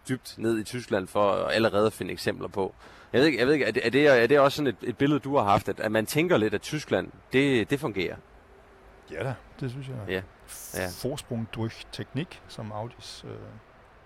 dybt 0.09 0.35
ned 0.39 0.59
i 0.59 0.65
Tyskland 0.65 1.07
for 1.07 1.33
at 1.33 1.55
allerede 1.55 1.91
finde 1.91 2.13
eksempler 2.13 2.49
på. 2.49 2.75
Jeg 3.13 3.21
ved 3.21 3.27
ikke, 3.27 3.39
jeg 3.39 3.47
ved 3.47 3.55
ikke 3.55 3.67
er, 3.67 3.71
det, 3.71 3.87
er, 3.87 3.91
det, 3.91 4.23
er 4.23 4.27
det 4.27 4.41
også 4.41 4.57
sådan 4.57 4.67
et, 4.67 4.77
et 4.83 4.97
billede, 4.99 5.21
du 5.21 5.37
har 5.37 5.45
haft, 5.45 5.69
at, 5.69 5.81
at 5.81 5.93
man 5.93 6.07
tænker 6.07 6.37
lidt, 6.37 6.55
at 6.55 6.63
Tyskland, 6.63 7.13
det, 7.33 7.71
det 7.71 7.81
fungerer? 7.81 8.17
Ja 9.11 9.23
da, 9.25 9.35
det 9.61 9.71
synes 9.71 9.89
jeg. 9.89 9.97
Ja. 10.09 10.23
ja. 10.75 10.89
Forsprung 11.03 11.49
durch 11.55 11.87
teknik, 11.93 12.43
som 12.49 12.73
Audis 12.73 13.25
øh, 13.25 13.31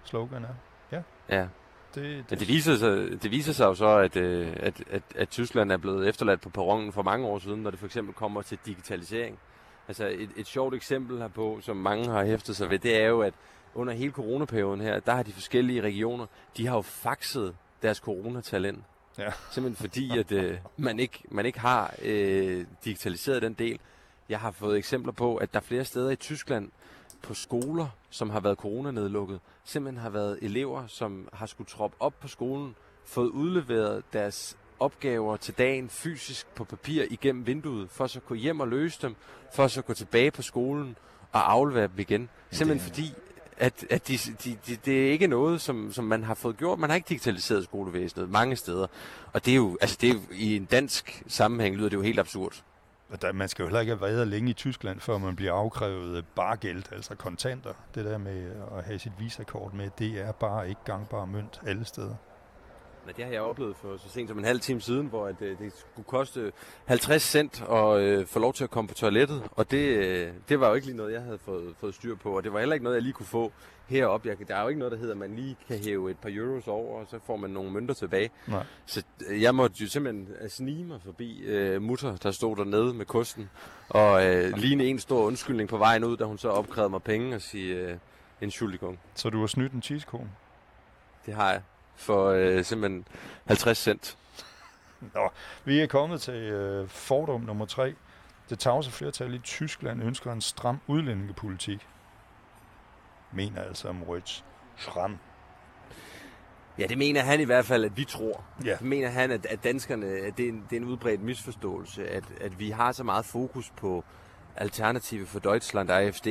slogan 0.04 0.44
er. 0.44 0.54
Ja. 0.92 1.02
ja. 1.28 1.46
Det, 1.94 2.04
det, 2.04 2.30
Men 2.30 2.38
det 2.38 2.48
viser, 2.48 2.76
sig, 2.76 3.22
det 3.22 3.30
viser 3.30 3.52
sig 3.52 3.64
jo 3.64 3.74
så, 3.74 3.88
at, 3.88 4.16
øh, 4.16 4.56
at, 4.56 4.82
at, 4.90 5.02
at 5.16 5.28
Tyskland 5.28 5.72
er 5.72 5.76
blevet 5.76 6.08
efterladt 6.08 6.40
på 6.40 6.50
perronen 6.50 6.92
for 6.92 7.02
mange 7.02 7.26
år 7.26 7.38
siden, 7.38 7.62
når 7.62 7.70
det 7.70 7.78
for 7.78 7.86
eksempel 7.86 8.14
kommer 8.14 8.42
til 8.42 8.58
digitalisering. 8.66 9.38
Altså 9.88 10.06
et, 10.06 10.30
et 10.36 10.46
sjovt 10.46 10.74
eksempel 10.74 11.18
herpå, 11.18 11.58
som 11.62 11.76
mange 11.76 12.08
har 12.08 12.24
hæftet 12.24 12.56
sig 12.56 12.70
ved, 12.70 12.78
det 12.78 13.02
er 13.02 13.06
jo, 13.06 13.20
at 13.20 13.34
under 13.74 13.92
hele 13.92 14.12
coronaperioden 14.12 14.80
her, 14.80 15.00
der 15.00 15.14
har 15.14 15.22
de 15.22 15.32
forskellige 15.32 15.80
regioner, 15.80 16.26
de 16.56 16.66
har 16.66 16.76
jo 16.76 16.82
faxet 16.82 17.56
deres 17.82 17.98
coronatalent. 17.98 18.84
Ja. 19.18 19.32
Simpelthen 19.50 19.76
fordi, 19.76 20.10
at 20.18 20.32
øh, 20.32 20.58
man, 20.76 20.98
ikke, 20.98 21.22
man 21.30 21.46
ikke 21.46 21.60
har 21.60 21.94
øh, 22.02 22.66
digitaliseret 22.84 23.42
den 23.42 23.52
del. 23.54 23.80
Jeg 24.28 24.40
har 24.40 24.50
fået 24.50 24.78
eksempler 24.78 25.12
på, 25.12 25.36
at 25.36 25.54
der 25.54 25.60
er 25.60 25.64
flere 25.64 25.84
steder 25.84 26.10
i 26.10 26.16
Tyskland 26.16 26.70
på 27.22 27.34
skoler, 27.34 27.88
som 28.10 28.30
har 28.30 28.40
været 28.40 28.58
coronanedlukket, 28.58 29.40
simpelthen 29.64 30.02
har 30.02 30.10
været 30.10 30.38
elever, 30.42 30.86
som 30.86 31.28
har 31.32 31.46
skulle 31.46 31.68
troppe 31.68 31.96
op 32.00 32.20
på 32.20 32.28
skolen, 32.28 32.74
fået 33.04 33.28
udleveret 33.28 34.02
deres 34.12 34.56
opgaver 34.80 35.36
til 35.36 35.54
dagen 35.58 35.88
fysisk 35.88 36.46
på 36.54 36.64
papir 36.64 37.04
igennem 37.10 37.46
vinduet, 37.46 37.90
for 37.90 38.06
så 38.06 38.18
at 38.18 38.26
gå 38.26 38.34
hjem 38.34 38.60
og 38.60 38.68
løse 38.68 39.02
dem, 39.02 39.16
for 39.54 39.66
så 39.66 39.80
at 39.80 39.86
gå 39.86 39.94
tilbage 39.94 40.30
på 40.30 40.42
skolen 40.42 40.96
og 41.32 41.52
aflevere 41.52 41.88
dem 41.88 41.98
igen. 41.98 42.28
Simpelthen 42.50 42.88
fordi, 42.88 43.14
at, 43.56 43.86
at 43.90 44.08
de, 44.08 44.18
de, 44.44 44.58
de, 44.66 44.76
det 44.76 45.06
er 45.06 45.10
ikke 45.10 45.26
noget, 45.26 45.60
som, 45.60 45.92
som 45.92 46.04
man 46.04 46.24
har 46.24 46.34
fået 46.34 46.56
gjort. 46.56 46.78
Man 46.78 46.90
har 46.90 46.94
ikke 46.96 47.08
digitaliseret 47.08 47.64
skolevæsenet 47.64 48.30
mange 48.30 48.56
steder. 48.56 48.86
Og 49.32 49.44
det 49.44 49.50
er 49.50 49.56
jo, 49.56 49.78
altså 49.80 49.98
det 50.00 50.10
er 50.10 50.14
jo, 50.14 50.20
i 50.32 50.56
en 50.56 50.64
dansk 50.64 51.22
sammenhæng 51.26 51.76
lyder 51.76 51.88
det 51.88 51.96
jo 51.96 52.02
helt 52.02 52.18
absurd. 52.18 52.62
Der, 53.22 53.32
man 53.32 53.48
skal 53.48 53.62
jo 53.62 53.66
heller 53.66 53.80
ikke 53.80 53.92
have 53.92 54.00
været 54.00 54.28
længe 54.28 54.50
i 54.50 54.52
Tyskland, 54.52 55.00
før 55.00 55.18
man 55.18 55.36
bliver 55.36 55.52
afkrævet 55.52 56.24
bargæld, 56.26 56.92
altså 56.92 57.14
kontanter. 57.14 57.72
Det 57.94 58.04
der 58.04 58.18
med 58.18 58.50
at 58.78 58.84
have 58.84 58.98
sit 58.98 59.12
visakort 59.18 59.74
med, 59.74 59.90
det 59.98 60.20
er 60.20 60.32
bare 60.32 60.68
ikke 60.68 60.80
gangbar 60.84 61.24
mønt 61.24 61.60
alle 61.66 61.84
steder. 61.84 62.14
Men 63.08 63.14
det 63.16 63.24
har 63.24 63.32
jeg 63.32 63.42
oplevet 63.42 63.76
for 63.76 63.96
så 63.96 64.08
sent 64.08 64.28
som 64.28 64.38
en 64.38 64.44
halv 64.44 64.60
time 64.60 64.80
siden, 64.80 65.06
hvor 65.06 65.26
at, 65.26 65.42
øh, 65.42 65.58
det 65.58 65.72
skulle 65.76 66.06
koste 66.06 66.52
50 66.84 67.22
cent 67.22 67.62
at 67.70 68.00
øh, 68.00 68.26
få 68.26 68.38
lov 68.38 68.54
til 68.54 68.64
at 68.64 68.70
komme 68.70 68.88
på 68.88 68.94
toilettet. 68.94 69.42
Og 69.50 69.70
det, 69.70 69.78
øh, 69.78 70.32
det 70.48 70.60
var 70.60 70.68
jo 70.68 70.74
ikke 70.74 70.86
lige 70.86 70.96
noget, 70.96 71.12
jeg 71.12 71.22
havde 71.22 71.38
fået, 71.38 71.74
fået 71.80 71.94
styr 71.94 72.16
på. 72.16 72.36
Og 72.36 72.44
det 72.44 72.52
var 72.52 72.58
heller 72.58 72.74
ikke 72.74 72.84
noget, 72.84 72.96
jeg 72.96 73.02
lige 73.02 73.12
kunne 73.12 73.26
få 73.26 73.52
heroppe. 73.86 74.28
Jeg, 74.28 74.48
der 74.48 74.56
er 74.56 74.62
jo 74.62 74.68
ikke 74.68 74.78
noget, 74.78 74.92
der 74.92 74.98
hedder, 74.98 75.12
at 75.12 75.18
man 75.18 75.36
lige 75.36 75.56
kan 75.68 75.78
hæve 75.78 76.10
et 76.10 76.18
par 76.18 76.30
euros 76.32 76.68
over, 76.68 77.00
og 77.00 77.06
så 77.10 77.18
får 77.26 77.36
man 77.36 77.50
nogle 77.50 77.70
mønter 77.70 77.94
tilbage. 77.94 78.30
Nej. 78.46 78.64
Så 78.86 79.02
øh, 79.28 79.42
jeg 79.42 79.54
måtte 79.54 79.76
jo 79.80 79.88
simpelthen 79.88 80.28
øh, 80.40 80.50
snige 80.50 80.84
mig 80.84 81.00
forbi 81.04 81.38
øh, 81.38 81.82
mutter, 81.82 82.16
der 82.16 82.30
stod 82.30 82.56
dernede 82.56 82.94
med 82.94 83.06
kosten. 83.06 83.50
Og 83.88 84.26
øh, 84.26 84.52
ligne 84.56 84.84
en 84.84 84.98
stor 84.98 85.24
undskyldning 85.24 85.68
på 85.68 85.76
vejen 85.76 86.04
ud, 86.04 86.16
da 86.16 86.24
hun 86.24 86.38
så 86.38 86.48
opkrævede 86.48 86.90
mig 86.90 87.02
penge 87.02 87.34
og 87.34 87.42
sige 87.42 87.74
øh, 87.74 87.96
en 88.40 88.50
schuldigung. 88.50 88.98
Så 89.14 89.30
du 89.30 89.40
har 89.40 89.46
snydt 89.46 89.72
en 89.72 89.82
cheesekone? 89.82 90.30
Det 91.26 91.34
har 91.34 91.50
jeg 91.50 91.62
for 91.98 92.28
øh, 92.28 92.64
simpelthen 92.64 93.06
50 93.46 93.78
cent. 93.78 94.18
Nå, 95.00 95.28
vi 95.64 95.80
er 95.80 95.86
kommet 95.86 96.20
til 96.20 96.34
øh, 96.34 96.88
fordom 96.88 97.40
nummer 97.40 97.66
tre. 97.66 97.94
Det 98.50 98.58
tavse 98.58 98.90
flertal 98.90 99.34
i 99.34 99.38
Tyskland 99.38 100.02
ønsker 100.02 100.32
en 100.32 100.40
stram 100.40 100.80
udlændingepolitik. 100.86 101.88
Mener 103.32 103.62
altså 103.62 103.92
Moritz 103.92 104.42
Schramm. 104.76 105.18
Ja, 106.78 106.86
det 106.86 106.98
mener 106.98 107.20
han 107.20 107.40
i 107.40 107.44
hvert 107.44 107.64
fald, 107.64 107.84
at 107.84 107.96
vi 107.96 108.04
tror. 108.04 108.44
Ja. 108.64 108.72
Det 108.72 108.82
mener 108.82 109.08
han, 109.08 109.30
at, 109.30 109.46
at 109.46 109.64
danskerne, 109.64 110.06
at 110.06 110.36
det 110.36 110.44
er, 110.44 110.48
en, 110.48 110.64
det 110.70 110.76
er 110.76 110.80
en 110.80 110.86
udbredt 110.86 111.22
misforståelse, 111.22 112.08
at, 112.08 112.24
at 112.40 112.58
vi 112.58 112.70
har 112.70 112.92
så 112.92 113.04
meget 113.04 113.24
fokus 113.24 113.72
på 113.76 114.04
Alternative 114.56 115.26
for 115.26 115.38
Deutschland, 115.38 115.90
AFD, 115.90 116.26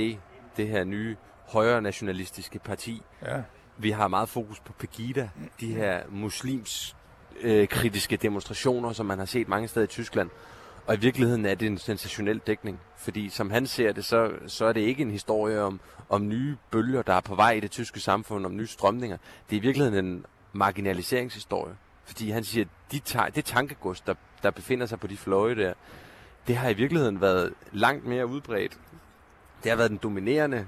det 0.57 0.67
her 0.67 0.83
nye 0.83 1.15
højre 1.47 1.81
nationalistiske 1.81 2.59
parti. 2.59 3.01
Ja. 3.25 3.41
Vi 3.77 3.91
har 3.91 4.07
meget 4.07 4.29
fokus 4.29 4.59
på 4.59 4.73
Pegida, 4.73 5.29
de 5.59 5.73
her 5.73 6.01
muslims 6.09 6.95
øh, 7.41 7.67
kritiske 7.67 8.17
demonstrationer, 8.17 8.93
som 8.93 9.05
man 9.05 9.17
har 9.19 9.25
set 9.25 9.47
mange 9.47 9.67
steder 9.67 9.83
i 9.83 9.87
Tyskland. 9.87 10.29
Og 10.87 10.95
i 10.95 10.99
virkeligheden 10.99 11.45
er 11.45 11.55
det 11.55 11.65
en 11.65 11.77
sensationel 11.77 12.37
dækning, 12.37 12.79
fordi 12.97 13.29
som 13.29 13.49
han 13.49 13.67
ser 13.67 13.91
det, 13.91 14.05
så, 14.05 14.31
så 14.47 14.65
er 14.65 14.73
det 14.73 14.81
ikke 14.81 15.01
en 15.01 15.11
historie 15.11 15.61
om, 15.61 15.79
om 16.09 16.27
nye 16.27 16.57
bølger, 16.71 17.01
der 17.01 17.13
er 17.13 17.19
på 17.19 17.35
vej 17.35 17.51
i 17.51 17.59
det 17.59 17.71
tyske 17.71 17.99
samfund, 17.99 18.45
om 18.45 18.55
nye 18.55 18.67
strømninger. 18.67 19.17
Det 19.49 19.55
er 19.55 19.59
i 19.59 19.61
virkeligheden 19.61 20.05
en 20.05 20.25
marginaliseringshistorie. 20.53 21.75
Fordi 22.05 22.29
han 22.29 22.43
siger, 22.43 22.65
at 22.65 22.91
de 22.91 22.99
ta- 22.99 23.29
det 23.35 23.45
tankegods, 23.45 24.01
der, 24.01 24.13
der 24.43 24.51
befinder 24.51 24.85
sig 24.85 24.99
på 24.99 25.07
de 25.07 25.17
fløje 25.17 25.55
der, 25.55 25.73
det 26.47 26.55
har 26.55 26.69
i 26.69 26.73
virkeligheden 26.73 27.21
været 27.21 27.53
langt 27.71 28.05
mere 28.05 28.27
udbredt. 28.27 28.79
Det 29.63 29.71
har 29.71 29.77
været 29.77 29.89
den 29.89 29.99
dominerende 30.03 30.67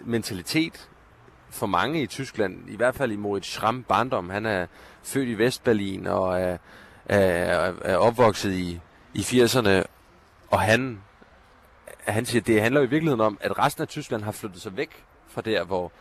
mentalitet 0.00 0.88
for 1.50 1.66
mange 1.66 2.02
i 2.02 2.06
Tyskland, 2.06 2.70
i 2.70 2.76
hvert 2.76 2.94
fald 2.94 3.12
i 3.12 3.16
Moritz 3.16 3.48
Schramm 3.48 3.82
barndom. 3.82 4.30
Han 4.30 4.46
er 4.46 4.66
født 5.02 5.28
i 5.28 5.38
Vestberlin 5.38 6.06
og 6.06 6.40
er, 6.40 6.56
er, 7.06 7.72
er 7.82 7.96
opvokset 7.96 8.52
i, 8.52 8.80
i 9.14 9.20
80'erne, 9.20 9.84
og 10.50 10.60
han, 10.60 11.00
han 11.98 12.26
siger, 12.26 12.42
det 12.42 12.62
handler 12.62 12.80
i 12.80 12.86
virkeligheden 12.86 13.20
om, 13.20 13.38
at 13.40 13.58
resten 13.58 13.82
af 13.82 13.88
Tyskland 13.88 14.22
har 14.22 14.32
flyttet 14.32 14.62
sig 14.62 14.76
væk 14.76 15.04
fra 15.28 15.40
der, 15.40 15.64
hvor 15.64 15.92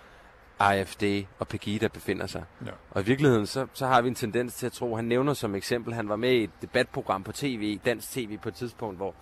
AFD 0.59 1.03
og 1.39 1.47
Pegida 1.47 1.87
befinder 1.87 2.27
sig. 2.27 2.43
Ja. 2.65 2.71
Og 2.91 3.01
i 3.01 3.05
virkeligheden, 3.05 3.45
så, 3.45 3.67
så 3.73 3.87
har 3.87 4.01
vi 4.01 4.07
en 4.07 4.15
tendens 4.15 4.53
til 4.53 4.65
at 4.65 4.71
tro, 4.71 4.95
han 4.95 5.05
nævner 5.05 5.33
som 5.33 5.55
eksempel, 5.55 5.93
han 5.93 6.09
var 6.09 6.15
med 6.15 6.31
i 6.31 6.43
et 6.43 6.49
debatprogram 6.61 7.23
på 7.23 7.31
tv, 7.31 7.79
dansk 7.85 8.11
tv 8.11 8.37
på 8.37 8.49
et 8.49 8.55
tidspunkt, 8.55 8.97
hvor 8.97 9.15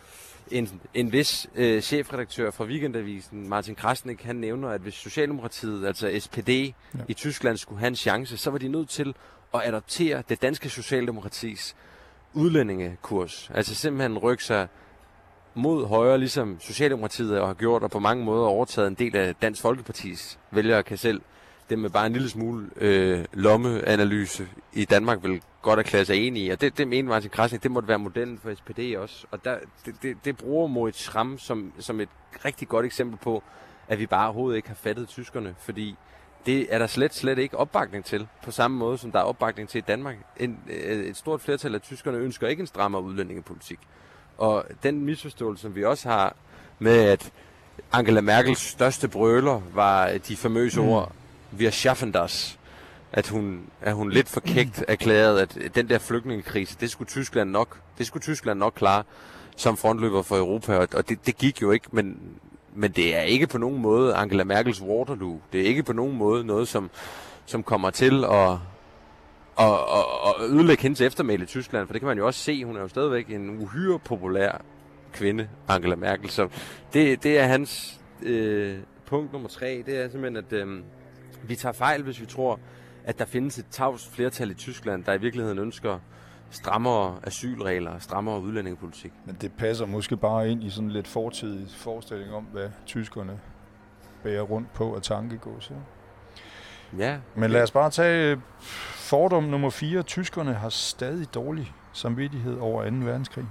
en, 0.51 0.81
en 0.93 1.11
vis 1.11 1.49
øh, 1.55 1.81
chefredaktør 1.81 2.51
fra 2.51 2.63
Weekendavisen, 2.63 3.49
Martin 3.49 3.75
Krasnik, 3.75 4.23
han 4.23 4.35
nævner, 4.35 4.69
at 4.69 4.81
hvis 4.81 4.93
Socialdemokratiet, 4.93 5.87
altså 5.87 6.19
SPD 6.19 6.49
ja. 6.49 6.73
i 7.07 7.13
Tyskland, 7.13 7.57
skulle 7.57 7.79
have 7.79 7.87
en 7.87 7.95
chance, 7.95 8.37
så 8.37 8.51
var 8.51 8.57
de 8.57 8.67
nødt 8.67 8.89
til 8.89 9.15
at 9.53 9.61
adoptere 9.63 10.23
det 10.29 10.41
danske 10.41 10.69
Socialdemokratis 10.69 11.75
udlændingekurs. 12.33 13.51
Altså 13.53 13.75
simpelthen 13.75 14.17
rykke 14.17 14.43
sig 14.43 14.67
mod 15.55 15.87
højre, 15.87 16.17
ligesom 16.17 16.57
Socialdemokratiet 16.59 17.45
har 17.45 17.53
gjort, 17.53 17.83
og 17.83 17.91
på 17.91 17.99
mange 17.99 18.25
måder 18.25 18.47
overtaget 18.47 18.87
en 18.87 18.93
del 18.93 19.15
af 19.15 19.35
Dansk 19.35 19.61
Folkepartis 19.61 20.39
vælgere 20.51 20.83
kan 20.83 20.97
selv 20.97 21.21
det 21.69 21.79
med 21.79 21.89
bare 21.89 22.05
en 22.05 22.13
lille 22.13 22.29
smule 22.29 22.69
øh, 22.75 23.25
lommeanalyse 23.33 24.47
i 24.73 24.85
Danmark 24.85 25.23
vil 25.23 25.41
godt 25.61 25.79
erklære 25.79 26.05
sig 26.05 26.27
enige 26.27 26.45
i. 26.45 26.49
Og 26.49 26.61
det, 26.61 26.77
det 26.77 26.87
mener 26.87 27.09
Martin 27.09 27.29
Krasnik, 27.29 27.63
det 27.63 27.71
måtte 27.71 27.87
være 27.89 27.99
modellen 27.99 28.39
for 28.39 28.53
SPD 28.55 28.97
også. 28.97 29.25
Og 29.31 29.45
der, 29.45 29.57
det, 29.85 29.95
det, 30.01 30.17
det 30.25 30.37
bruger 30.37 30.67
Moritz 30.67 30.99
Schramm 30.99 31.37
som, 31.37 31.73
som 31.79 31.99
et 31.99 32.09
rigtig 32.45 32.67
godt 32.67 32.85
eksempel 32.85 33.19
på, 33.19 33.43
at 33.87 33.99
vi 33.99 34.05
bare 34.05 34.25
overhovedet 34.25 34.55
ikke 34.55 34.67
har 34.67 34.75
fattet 34.75 35.07
tyskerne, 35.07 35.55
fordi 35.59 35.95
det 36.45 36.67
er 36.69 36.79
der 36.79 36.87
slet, 36.87 37.13
slet 37.13 37.37
ikke 37.37 37.57
opbakning 37.57 38.05
til, 38.05 38.27
på 38.43 38.51
samme 38.51 38.77
måde 38.77 38.97
som 38.97 39.11
der 39.11 39.19
er 39.19 39.23
opbakning 39.23 39.69
til 39.69 39.79
i 39.79 39.83
Danmark. 39.87 40.15
En, 40.37 40.59
øh, 40.69 41.05
et 41.05 41.17
stort 41.17 41.41
flertal 41.41 41.75
af 41.75 41.81
tyskerne 41.81 42.17
ønsker 42.17 42.47
ikke 42.47 42.61
en 42.61 42.67
strammere 42.67 43.01
udlændingepolitik. 43.01 43.79
Og 44.37 44.65
den 44.83 45.05
misforståelse, 45.05 45.61
som 45.61 45.75
vi 45.75 45.83
også 45.83 46.09
har 46.09 46.35
med, 46.79 47.03
at 47.03 47.31
Angela 47.91 48.21
Merkels 48.21 48.59
største 48.59 49.07
brøler 49.07 49.61
var 49.73 50.17
de 50.27 50.35
famøse 50.35 50.81
mm. 50.81 50.87
ord, 50.87 51.11
wir 51.53 51.71
schaffen 51.71 52.11
das. 52.11 52.59
At 53.11 53.27
hun, 53.27 53.61
at 53.81 53.93
hun 53.93 54.11
lidt 54.11 54.29
for 54.29 54.39
kægt 54.39 54.83
erklærede, 54.87 55.41
at 55.41 55.57
den 55.75 55.89
der 55.89 55.97
flygtningekrise, 55.97 56.77
det 56.79 56.91
skulle 56.91 57.07
Tyskland 57.07 57.49
nok, 57.49 57.79
det 57.97 58.07
skulle 58.07 58.23
Tyskland 58.23 58.59
nok 58.59 58.73
klare 58.75 59.03
som 59.55 59.77
frontløber 59.77 60.21
for 60.21 60.37
Europa, 60.37 60.77
og, 60.77 60.87
og 60.93 61.09
det, 61.09 61.25
det 61.25 61.37
gik 61.37 61.61
jo 61.61 61.71
ikke, 61.71 61.87
men, 61.91 62.19
men 62.75 62.91
det 62.91 63.15
er 63.15 63.21
ikke 63.21 63.47
på 63.47 63.57
nogen 63.57 63.81
måde 63.81 64.15
Angela 64.15 64.43
Merkels 64.43 64.81
Waterloo. 64.81 65.41
Det 65.53 65.61
er 65.61 65.65
ikke 65.65 65.83
på 65.83 65.93
nogen 65.93 66.17
måde 66.17 66.43
noget, 66.43 66.67
som, 66.67 66.89
som 67.45 67.63
kommer 67.63 67.89
til 67.89 68.23
at, 68.23 68.59
og, 69.55 69.89
og, 69.89 70.21
og 70.21 70.35
ødelægge 70.49 70.83
hendes 70.83 71.01
eftermæle 71.01 71.43
i 71.43 71.45
Tyskland, 71.45 71.87
for 71.87 71.93
det 71.93 72.01
kan 72.01 72.07
man 72.07 72.17
jo 72.17 72.25
også 72.25 72.39
se, 72.39 72.65
hun 72.65 72.75
er 72.75 72.81
jo 72.81 72.87
stadigvæk 72.87 73.29
en 73.29 73.49
uhyre 73.49 73.99
populær 73.99 74.61
kvinde, 75.13 75.49
Angela 75.67 75.95
Merkel. 75.95 76.29
Så 76.29 76.47
det, 76.93 77.23
det 77.23 77.39
er 77.39 77.43
hans 77.43 77.99
øh, 78.23 78.77
punkt 79.05 79.31
nummer 79.31 79.49
tre, 79.49 79.83
det 79.85 79.97
er 79.97 80.09
simpelthen, 80.09 80.35
at 80.35 80.53
øh, 80.53 80.79
vi 81.47 81.55
tager 81.55 81.73
fejl, 81.73 82.03
hvis 82.03 82.21
vi 82.21 82.25
tror, 82.25 82.59
at 83.03 83.19
der 83.19 83.25
findes 83.25 83.57
et 83.57 83.65
tavs 83.71 84.07
flertal 84.07 84.51
i 84.51 84.53
Tyskland, 84.53 85.03
der 85.03 85.13
i 85.13 85.21
virkeligheden 85.21 85.59
ønsker 85.59 85.99
strammere 86.49 87.19
asylregler, 87.23 87.99
strammere 87.99 88.41
udlændingepolitik. 88.41 89.11
Men 89.25 89.37
det 89.41 89.51
passer 89.57 89.85
måske 89.85 90.17
bare 90.17 90.49
ind 90.49 90.63
i 90.63 90.69
sådan 90.69 90.91
lidt 90.91 91.07
fortidig 91.07 91.67
forestilling 91.77 92.33
om, 92.33 92.43
hvad 92.43 92.69
tyskerne 92.85 93.39
bærer 94.23 94.41
rundt 94.41 94.73
på 94.73 94.95
af 94.95 95.01
tankegås. 95.01 95.71
Ja. 95.71 95.75
Ja. 96.97 97.17
Men 97.35 97.51
lad 97.51 97.63
os 97.63 97.71
bare 97.71 97.89
tage 97.89 98.31
øh, 98.31 98.37
fordom 98.95 99.43
nummer 99.43 99.69
4. 99.69 100.03
Tyskerne 100.03 100.53
har 100.53 100.69
stadig 100.69 101.33
dårlig 101.33 101.73
samvittighed 101.93 102.57
over 102.57 102.89
2. 102.89 102.95
verdenskrig. 102.95 103.45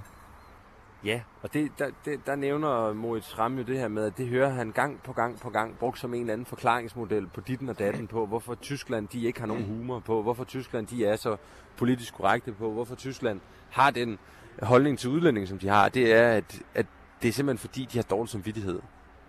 Ja, 1.03 1.21
og 1.41 1.53
det, 1.53 1.71
der, 1.79 1.89
det, 2.05 2.25
der 2.25 2.35
nævner 2.35 2.93
Moritz 2.93 3.27
Schramm 3.27 3.57
jo 3.57 3.63
det 3.63 3.79
her 3.79 3.87
med, 3.87 4.05
at 4.05 4.17
det 4.17 4.27
hører 4.27 4.49
han 4.49 4.71
gang 4.71 5.03
på 5.03 5.13
gang 5.13 5.39
på 5.39 5.49
gang, 5.49 5.77
brugt 5.77 5.99
som 5.99 6.13
en 6.13 6.19
eller 6.19 6.33
anden 6.33 6.45
forklaringsmodel 6.45 7.27
på 7.27 7.41
ditten 7.41 7.69
og 7.69 7.79
datten 7.79 8.07
på, 8.07 8.25
hvorfor 8.25 8.55
Tyskland 8.55 9.07
de 9.07 9.25
ikke 9.25 9.39
har 9.39 9.47
nogen 9.47 9.65
humor 9.65 9.99
på, 9.99 10.21
hvorfor 10.21 10.43
Tyskland 10.43 10.87
de 10.87 11.05
er 11.05 11.15
så 11.15 11.37
politisk 11.77 12.13
korrekte 12.13 12.51
på, 12.51 12.71
hvorfor 12.71 12.95
Tyskland 12.95 13.39
har 13.69 13.91
den 13.91 14.19
holdning 14.61 14.99
til 14.99 15.09
udlænding, 15.09 15.47
som 15.47 15.59
de 15.59 15.67
har. 15.67 15.89
Det 15.89 16.13
er, 16.13 16.29
at, 16.29 16.61
at 16.75 16.85
det 17.21 17.27
er 17.27 17.33
simpelthen 17.33 17.69
fordi, 17.69 17.87
de 17.91 17.97
har 17.97 18.03
dårlig 18.03 18.29
samvittighed. 18.29 18.79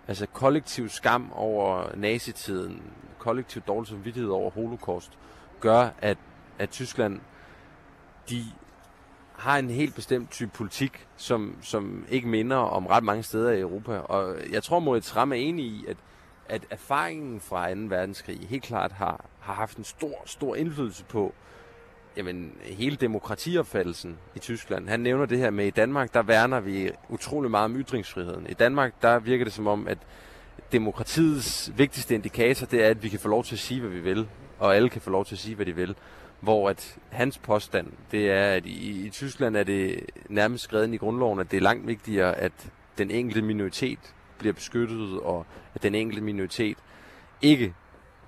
Altså 0.07 0.25
kollektiv 0.25 0.89
skam 0.89 1.31
over 1.33 1.95
nazitiden, 1.95 2.81
kollektiv 3.17 3.61
dårlig 3.61 3.87
samvittighed 3.87 4.31
over 4.31 4.51
holocaust, 4.51 5.17
gør, 5.59 5.89
at, 6.01 6.17
at 6.59 6.69
Tyskland 6.69 7.19
de 8.29 8.43
har 9.39 9.59
en 9.59 9.69
helt 9.69 9.95
bestemt 9.95 10.31
type 10.31 10.51
politik, 10.53 11.07
som, 11.17 11.55
som 11.61 12.05
ikke 12.09 12.27
minder 12.27 12.57
om 12.57 12.85
ret 12.85 13.03
mange 13.03 13.23
steder 13.23 13.51
i 13.51 13.59
Europa. 13.59 13.97
Og 13.97 14.35
jeg 14.51 14.63
tror, 14.63 14.79
Moritz 14.79 15.15
Ram 15.15 15.31
er 15.31 15.35
enig 15.35 15.65
i, 15.65 15.85
at, 15.87 15.97
at 16.49 16.61
erfaringen 16.69 17.39
fra 17.39 17.73
2. 17.73 17.79
verdenskrig 17.81 18.39
helt 18.49 18.63
klart 18.63 18.91
har, 18.91 19.25
har 19.39 19.53
haft 19.53 19.77
en 19.77 19.83
stor, 19.83 20.23
stor 20.25 20.55
indflydelse 20.55 21.03
på 21.03 21.33
jamen, 22.17 22.51
hele 22.61 22.95
demokratiopfattelsen 22.95 24.17
i 24.35 24.39
Tyskland. 24.39 24.89
Han 24.89 24.99
nævner 24.99 25.25
det 25.25 25.37
her 25.37 25.49
med, 25.49 25.63
at 25.63 25.67
i 25.67 25.71
Danmark, 25.71 26.13
der 26.13 26.21
værner 26.21 26.59
vi 26.59 26.91
utrolig 27.09 27.51
meget 27.51 27.65
om 27.65 27.77
ytringsfriheden. 27.77 28.47
I 28.49 28.53
Danmark, 28.53 28.93
der 29.01 29.19
virker 29.19 29.45
det 29.45 29.53
som 29.53 29.67
om, 29.67 29.87
at 29.87 29.97
demokratiets 30.71 31.71
vigtigste 31.77 32.15
indikator, 32.15 32.65
det 32.65 32.83
er, 32.85 32.89
at 32.89 33.03
vi 33.03 33.09
kan 33.09 33.19
få 33.19 33.27
lov 33.27 33.43
til 33.43 33.55
at 33.55 33.59
sige, 33.59 33.79
hvad 33.79 33.89
vi 33.89 33.99
vil, 33.99 34.27
og 34.59 34.75
alle 34.75 34.89
kan 34.89 35.01
få 35.01 35.09
lov 35.09 35.25
til 35.25 35.35
at 35.35 35.39
sige, 35.39 35.55
hvad 35.55 35.65
de 35.65 35.75
vil. 35.75 35.95
Hvor 36.41 36.69
at 36.69 36.97
hans 37.09 37.37
påstand, 37.37 37.87
det 38.11 38.31
er, 38.31 38.53
at 38.53 38.65
i, 38.65 39.05
i 39.05 39.09
Tyskland 39.09 39.57
er 39.57 39.63
det 39.63 40.05
nærmest 40.29 40.63
skrevet 40.63 40.93
i 40.93 40.97
grundloven, 40.97 41.39
at 41.39 41.51
det 41.51 41.57
er 41.57 41.61
langt 41.61 41.87
vigtigere, 41.87 42.35
at 42.35 42.71
den 42.97 43.11
enkelte 43.11 43.41
minoritet 43.41 43.99
bliver 44.37 44.53
beskyttet, 44.53 45.19
og 45.19 45.45
at 45.75 45.83
den 45.83 45.95
enkelte 45.95 46.23
minoritet 46.23 46.77
ikke 47.41 47.73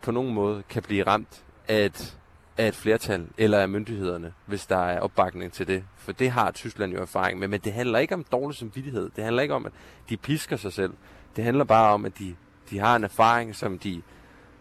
på 0.02 0.12
nogen 0.12 0.34
måde 0.34 0.64
kan 0.70 0.84
blive 0.84 1.04
ramt 1.04 1.44
af 1.68 1.86
et, 1.86 2.18
af 2.58 2.68
et 2.68 2.76
flertal 2.76 3.28
eller 3.38 3.60
af 3.60 3.70
myndighederne, 3.70 4.34
hvis 4.46 4.66
der 4.66 4.78
er 4.78 5.00
opbakning 5.00 5.54
til 5.54 5.68
det. 5.68 5.84
For 5.98 6.12
det 6.12 6.32
har 6.32 6.52
Tyskland 6.52 6.94
jo 6.94 7.02
erfaring 7.02 7.40
med. 7.40 7.48
Men 7.48 7.60
det 7.60 7.74
handler 7.74 8.00
ikke 8.00 8.14
om 8.14 8.24
dårlig 8.24 8.58
samvittighed. 8.58 9.10
Det 9.16 9.24
handler 9.24 9.42
ikke 9.42 9.54
om, 9.54 9.66
at 9.66 9.72
de 10.10 10.18
pisker 10.18 10.58
sig 10.58 10.74
selv. 10.74 10.94
Det 11.36 11.44
handler 11.44 11.64
bare 11.64 11.94
om, 11.94 12.06
at 12.06 12.20
de, 12.20 12.36
de 12.70 12.80
har 12.80 12.96
en 12.96 13.04
erfaring, 13.04 13.56
som 13.56 13.80
de 13.80 14.02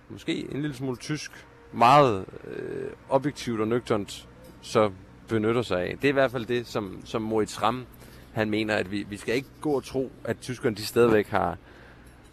måske 0.09 0.47
en 0.55 0.63
lille 0.63 0.77
smule 0.77 0.97
tysk, 0.97 1.47
meget 1.73 2.25
øh, 2.47 2.91
objektivt 3.09 3.61
og 3.61 3.69
nøgternt, 3.69 4.29
så 4.63 4.91
benytter 5.29 5.63
sig 5.63 5.81
af. 5.81 5.97
Det 5.97 6.05
er 6.05 6.09
i 6.09 6.13
hvert 6.13 6.31
fald 6.31 6.47
det, 6.47 6.67
som, 6.67 7.01
som 7.05 7.23
Moritz 7.23 7.63
Ram, 7.63 7.87
han 8.33 8.51
mener, 8.51 8.75
at 8.77 8.91
vi, 8.91 9.03
vi 9.03 9.17
skal 9.17 9.35
ikke 9.35 9.49
gå 9.61 9.73
og 9.73 9.85
tro, 9.85 10.13
at 10.25 10.39
tyskerne 10.41 10.77
de 10.77 10.87
stadigvæk 10.87 11.29
har 11.29 11.57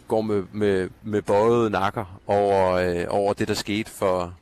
går 0.08 0.22
med, 0.22 0.44
med, 0.52 0.90
med 1.04 1.22
bøjede 1.22 1.70
nakker 1.70 2.20
over, 2.28 2.74
øh, 2.74 3.06
over 3.10 3.34
det, 3.34 3.48
der 3.48 3.54
skete 3.54 3.92
for 3.92 4.34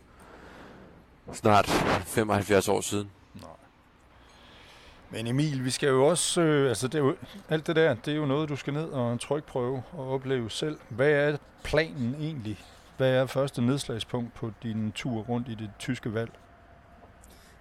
snart 1.34 1.68
75 2.06 2.68
år 2.68 2.82
siden. 2.82 3.12
Nej. 3.42 3.50
Men 5.10 5.28
Emil, 5.28 5.66
vi 5.66 5.70
skal 5.70 5.90
jo 5.90 6.06
også, 6.06 6.42
øh, 6.42 6.70
altså 6.70 6.88
det 6.88 6.96
er 6.96 7.04
jo, 7.04 7.16
alt 7.50 7.68
det 7.68 7.76
der, 7.76 7.94
det 7.94 8.12
er 8.12 8.18
jo 8.18 8.26
noget, 8.26 8.50
du 8.50 8.56
skal 8.56 8.74
ned 8.74 8.86
og 8.86 9.20
trykprøve 9.20 9.84
og 9.92 10.14
opleve 10.14 10.50
selv. 10.50 10.78
Hvad 10.90 11.10
er 11.10 11.38
planen 11.64 12.16
egentlig? 12.20 12.60
Hvad 12.98 13.16
er 13.16 13.26
første 13.26 13.62
nedslagspunkt 13.62 14.34
på 14.34 14.52
din 14.64 14.92
tur 14.92 15.22
rundt 15.22 15.48
i 15.48 15.56
det 15.56 15.72
tyske 15.80 16.14
valg? 16.14 16.32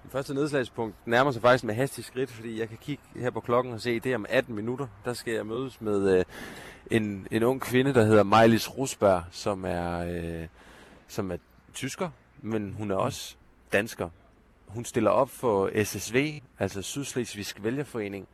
Det 0.03 0.13
første 0.13 0.35
nedslagspunkt 0.35 0.97
nærmer 1.07 1.31
sig 1.31 1.43
faktisk 1.43 1.65
med 1.65 1.75
hastig 1.75 2.05
skridt, 2.05 2.31
fordi 2.31 2.61
jeg 2.61 2.69
kan 2.69 2.79
kigge 2.81 3.03
her 3.17 3.31
på 3.31 3.41
klokken 3.41 3.73
og 3.73 3.81
se, 3.81 4.01
det 4.01 4.13
er 4.13 4.17
om 4.17 4.27
18 4.29 4.55
minutter. 4.55 4.87
Der 5.05 5.13
skal 5.13 5.35
jeg 5.35 5.47
mødes 5.47 5.81
med 5.81 6.19
øh, 6.19 6.25
en, 6.91 7.27
en 7.31 7.43
ung 7.43 7.61
kvinde, 7.61 7.95
der 7.95 8.05
hedder 8.05 8.23
Majlis 8.23 8.79
Rusberg, 8.79 9.23
som 9.31 9.65
er, 9.65 9.99
øh, 9.99 10.47
som 11.09 11.31
er 11.31 11.37
tysker, 11.73 12.11
men 12.41 12.75
hun 12.79 12.91
er 12.91 12.97
også 12.97 13.37
dansker. 13.73 14.09
Hun 14.67 14.85
stiller 14.85 15.11
op 15.11 15.31
for 15.31 15.85
SSV, 15.85 16.41
altså 16.59 16.83
Sydslesvigsk 16.83 17.63
Vælgerforening, 17.63 18.29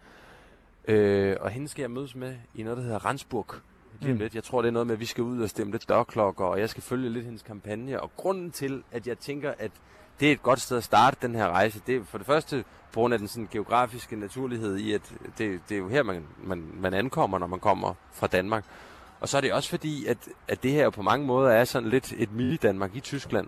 øh, 0.88 1.36
og 1.40 1.50
hende 1.50 1.68
skal 1.68 1.82
jeg 1.82 1.90
mødes 1.90 2.14
med 2.14 2.36
i 2.54 2.62
noget, 2.62 2.76
der 2.76 2.82
hedder 2.82 3.04
Rendsburg, 3.06 3.54
Lige 4.00 4.12
mm. 4.12 4.18
lidt. 4.18 4.34
Jeg 4.34 4.44
tror, 4.44 4.62
det 4.62 4.68
er 4.68 4.72
noget 4.72 4.86
med, 4.86 4.94
at 4.94 5.00
vi 5.00 5.04
skal 5.04 5.24
ud 5.24 5.42
og 5.42 5.50
stemme 5.50 5.72
lidt 5.72 5.88
dørklokker, 5.88 6.44
og 6.44 6.60
jeg 6.60 6.70
skal 6.70 6.82
følge 6.82 7.10
lidt 7.10 7.24
hendes 7.24 7.42
kampagne. 7.42 8.00
Og 8.00 8.10
grunden 8.16 8.50
til, 8.50 8.82
at 8.92 9.06
jeg 9.06 9.18
tænker, 9.18 9.54
at 9.58 9.70
det 10.20 10.28
er 10.28 10.32
et 10.32 10.42
godt 10.42 10.60
sted 10.60 10.76
at 10.76 10.84
starte 10.84 11.16
den 11.22 11.34
her 11.34 11.48
rejse. 11.48 11.82
Det 11.86 11.96
er 11.96 12.04
for 12.04 12.18
det 12.18 12.26
første 12.26 12.64
på 12.92 13.00
grund 13.00 13.14
af 13.14 13.18
den 13.18 13.28
sådan 13.28 13.48
geografiske 13.50 14.16
naturlighed 14.16 14.76
i, 14.76 14.92
at 14.92 15.14
det, 15.38 15.60
det 15.68 15.74
er 15.74 15.78
jo 15.78 15.88
her, 15.88 16.02
man, 16.02 16.24
man, 16.44 16.70
man 16.74 16.94
ankommer, 16.94 17.38
når 17.38 17.46
man 17.46 17.60
kommer 17.60 17.94
fra 18.12 18.26
Danmark. 18.26 18.64
Og 19.20 19.28
så 19.28 19.36
er 19.36 19.40
det 19.40 19.52
også 19.52 19.70
fordi, 19.70 20.06
at, 20.06 20.28
at 20.48 20.62
det 20.62 20.70
her 20.70 20.84
jo 20.84 20.90
på 20.90 21.02
mange 21.02 21.26
måder 21.26 21.50
er 21.50 21.64
sådan 21.64 21.88
lidt 21.88 22.12
et 22.16 22.28
mini-Danmark 22.32 22.96
i 22.96 23.00
Tyskland. 23.00 23.46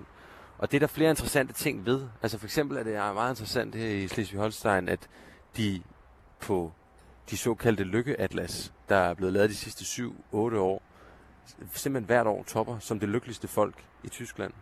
Og 0.58 0.70
det 0.70 0.76
er 0.76 0.80
der 0.80 0.86
flere 0.86 1.10
interessante 1.10 1.52
ting 1.52 1.86
ved. 1.86 2.02
Altså 2.22 2.38
for 2.38 2.46
eksempel 2.46 2.76
er 2.76 2.82
det 2.82 3.14
meget 3.14 3.30
interessant 3.30 3.74
her 3.74 3.88
i 3.88 4.06
Slesvig-Holstein, 4.06 4.88
at 4.88 5.08
de 5.56 5.82
på 6.40 6.72
de 7.30 7.36
såkaldte 7.36 7.84
lykkeatlas, 7.84 8.72
der 8.88 8.96
er 8.96 9.14
blevet 9.14 9.32
lavet 9.32 9.50
de 9.50 9.54
sidste 9.54 10.02
7-8 10.02 10.36
år, 10.36 10.82
simpelthen 11.74 12.06
hvert 12.06 12.26
år 12.26 12.42
topper 12.42 12.78
som 12.78 13.00
det 13.00 13.08
lykkeligste 13.08 13.48
folk 13.48 13.74
i 14.04 14.08
Tyskland. 14.08 14.52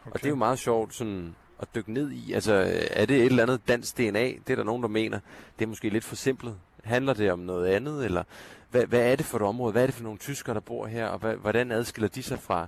Okay. 0.00 0.14
Og 0.14 0.20
det 0.20 0.26
er 0.26 0.30
jo 0.30 0.36
meget 0.36 0.58
sjovt 0.58 0.94
sådan 0.94 1.34
at 1.58 1.68
dykke 1.74 1.92
ned 1.92 2.10
i. 2.10 2.32
Altså, 2.32 2.52
er 2.90 3.06
det 3.06 3.16
et 3.16 3.26
eller 3.26 3.42
andet 3.42 3.68
dansk 3.68 3.96
DNA? 3.96 4.24
Det 4.24 4.50
er 4.50 4.56
der 4.56 4.64
nogen, 4.64 4.82
der 4.82 4.88
mener. 4.88 5.20
Det 5.58 5.64
er 5.64 5.68
måske 5.68 5.88
lidt 5.88 6.04
for 6.04 6.16
simpelt. 6.16 6.54
Handler 6.84 7.14
det 7.14 7.32
om 7.32 7.38
noget 7.38 7.66
andet? 7.66 8.04
Eller 8.04 8.22
hvad, 8.70 8.86
hvad 8.86 9.12
er 9.12 9.16
det 9.16 9.26
for 9.26 9.38
et 9.38 9.42
område? 9.42 9.72
Hvad 9.72 9.82
er 9.82 9.86
det 9.86 9.94
for 9.94 10.02
nogle 10.02 10.18
tyskere, 10.18 10.54
der 10.54 10.60
bor 10.60 10.86
her? 10.86 11.06
Og 11.06 11.18
hvad, 11.18 11.36
hvordan 11.36 11.72
adskiller 11.72 12.08
de 12.08 12.22
sig 12.22 12.38
fra 12.38 12.66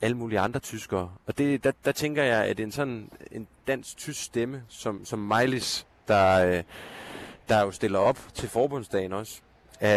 alle 0.00 0.16
mulige 0.16 0.40
andre 0.40 0.60
tyskere? 0.60 1.12
Og 1.26 1.38
det, 1.38 1.64
der, 1.64 1.72
der 1.84 1.92
tænker 1.92 2.22
jeg, 2.22 2.44
at 2.44 2.60
en 2.60 2.72
sådan 2.72 3.10
en 3.32 3.46
dansk-tysk 3.66 4.22
stemme, 4.22 4.62
som, 4.68 5.04
som 5.04 5.18
Mejlis, 5.18 5.86
der, 6.08 6.46
øh, 6.46 6.62
der 7.50 7.60
jo 7.60 7.70
stiller 7.70 7.98
op 7.98 8.18
til 8.34 8.48
forbundsdagen 8.48 9.12
også, 9.12 9.40
er, 9.80 9.88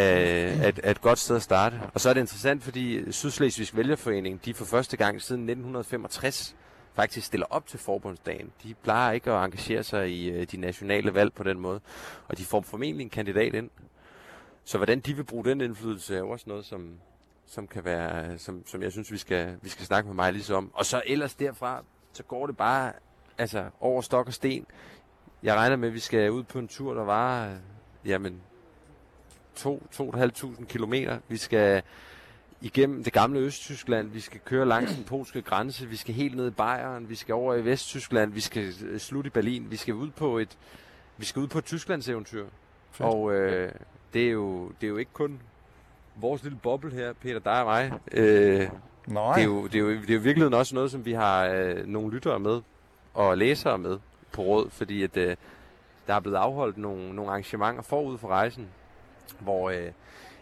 er, 0.68 0.72
er 0.84 0.92
et 0.92 1.02
godt 1.02 1.20
sted 1.20 1.36
at 1.36 1.42
starte. 1.42 1.82
Og 1.94 2.02
så 2.02 2.10
er 2.10 2.14
det 2.14 2.22
interessant, 2.22 2.64
fordi 2.64 3.12
Sydslesvigsk 3.12 3.76
Vælgerforening, 3.76 4.46
de 4.46 4.54
for 4.54 4.66
første 4.66 4.98
gang 4.98 5.22
siden 5.22 5.42
1965 5.42 6.56
faktisk 6.94 7.28
stiller 7.28 7.48
op 7.50 7.68
til 7.68 7.80
forbundsdagen. 7.80 8.52
De 8.64 8.74
plejer 8.74 9.12
ikke 9.12 9.32
at 9.32 9.46
engagere 9.46 9.84
sig 9.84 10.10
i 10.10 10.30
øh, 10.30 10.48
de 10.52 10.58
nationale 10.58 11.14
valg 11.14 11.34
på 11.34 11.44
den 11.44 11.60
måde, 11.60 11.80
og 12.28 12.38
de 12.38 12.46
får 12.46 12.62
formentlig 12.62 13.04
en 13.04 13.10
kandidat 13.10 13.54
ind. 13.54 13.70
Så 14.64 14.78
hvordan 14.78 15.00
de 15.00 15.16
vil 15.16 15.24
bruge 15.24 15.46
den 15.46 15.62
indflydelse 15.62 16.16
er 16.16 16.20
jo 16.20 16.30
også 16.30 16.46
noget, 16.48 16.66
som, 16.66 16.94
som 17.46 17.68
kan 17.68 17.86
være, 17.86 18.38
som, 18.38 18.64
som 18.68 18.82
jeg 18.82 18.92
synes, 18.92 19.12
vi 19.12 19.18
skal, 19.18 19.56
vi 19.62 19.70
skal 19.70 19.86
snakke 19.86 20.08
med 20.08 20.16
mig 20.16 20.34
lige 20.34 20.56
om. 20.56 20.72
Og 20.74 20.86
så 20.86 21.02
ellers 21.06 21.36
derfra, 21.36 21.84
så 22.14 22.24
går 22.24 22.48
det 22.48 22.58
bare 22.58 22.94
altså, 23.38 23.66
over 23.80 24.02
stok 24.02 24.28
og 24.28 24.34
sten. 24.34 24.66
Jeg 25.44 25.56
regner 25.56 25.76
med, 25.76 25.88
at 25.88 25.94
vi 25.94 26.00
skal 26.00 26.32
ud 26.32 26.44
på 26.44 26.60
en 26.60 26.68
tur, 26.68 26.94
der 26.94 27.04
var 27.04 27.56
jamen, 28.06 28.42
2-2.500 29.60 30.66
kilometer. 30.66 31.18
Vi 31.28 31.38
skal 31.38 31.82
igennem 32.62 33.04
det 33.04 33.14
gamle 33.14 33.40
Østtyskland, 33.40 34.10
vi 34.10 34.20
skal 34.20 34.40
køre 34.46 34.66
langs 34.66 34.96
den 34.96 35.04
polske 35.04 35.42
grænse, 35.42 35.88
vi 35.88 35.96
skal 35.96 36.16
helt 36.16 36.36
ned 36.36 36.48
i 36.48 36.52
Bayern, 36.52 37.10
vi 37.10 37.16
skal 37.16 37.36
over 37.36 37.56
i 37.56 37.66
Vesttyskland, 37.66 38.34
vi 38.34 38.40
skal 38.40 38.74
øh, 38.86 39.00
slutte 39.00 39.28
i 39.28 39.32
Berlin, 39.32 39.72
vi 39.72 39.76
skal 39.76 39.94
ud 39.94 40.10
på 40.10 40.38
et, 40.38 40.58
vi 41.18 41.26
skal 41.26 41.40
ud 41.40 41.48
på 41.48 41.58
et 41.58 41.66
Tysklands 41.66 42.10
eventyr. 42.10 42.46
Fedt. 42.92 43.10
Og 43.10 43.34
øh, 43.34 43.72
det, 44.14 44.28
er 44.28 44.32
jo, 44.32 44.72
det 44.82 44.88
er 44.88 44.92
jo 44.92 44.98
ikke 44.98 45.14
kun 45.14 45.40
vores 46.16 46.44
lille 46.44 46.58
boble 46.64 46.92
her, 46.92 47.14
Peter, 47.14 47.40
dig 47.40 47.60
og 47.60 47.66
mig. 47.66 47.92
Øh, 48.12 48.70
Nej. 49.08 49.34
Det, 49.36 49.42
er 49.42 49.46
jo, 49.46 49.68
det, 49.68 49.76
er 49.76 49.80
jo, 49.80 49.90
det 49.90 50.10
er 50.10 50.14
jo 50.14 50.20
virkelig 50.20 50.56
også 50.56 50.76
noget, 50.76 50.92
som 50.92 51.06
vi 51.06 51.14
har 51.14 51.46
øh, 51.46 51.88
nogle 51.88 52.14
lyttere 52.14 52.40
med 52.40 52.62
og 53.14 53.38
læsere 53.38 53.78
med 53.78 53.98
på 54.34 54.42
råd, 54.42 54.70
fordi 54.70 55.04
at, 55.04 55.18
øh, 55.18 55.36
der 56.08 56.14
er 56.14 56.20
blevet 56.20 56.38
afholdt 56.38 56.78
nogle, 56.78 57.16
nogle 57.16 57.32
arrangementer 57.32 57.82
forud 57.82 58.18
for 58.18 58.28
rejsen, 58.28 58.68
hvor 59.40 59.70
øh, 59.70 59.92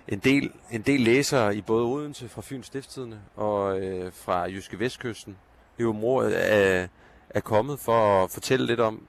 en, 0.07 0.19
del, 0.19 0.51
en 0.71 0.81
del 0.81 1.01
læsere 1.01 1.55
i 1.55 1.61
både 1.61 1.85
Odense 1.85 2.29
fra 2.29 2.41
Fyns 2.41 2.65
Stifttidene 2.65 3.21
og 3.35 3.79
øh, 3.79 4.11
fra 4.13 4.41
Jyske 4.41 4.79
Vestkysten 4.79 5.37
jo 5.79 5.91
mor 5.91 6.23
er, 6.23 6.87
er 7.29 7.39
kommet 7.39 7.79
for 7.79 8.23
at 8.23 8.31
fortælle 8.31 8.65
lidt 8.65 8.79
om, 8.79 9.07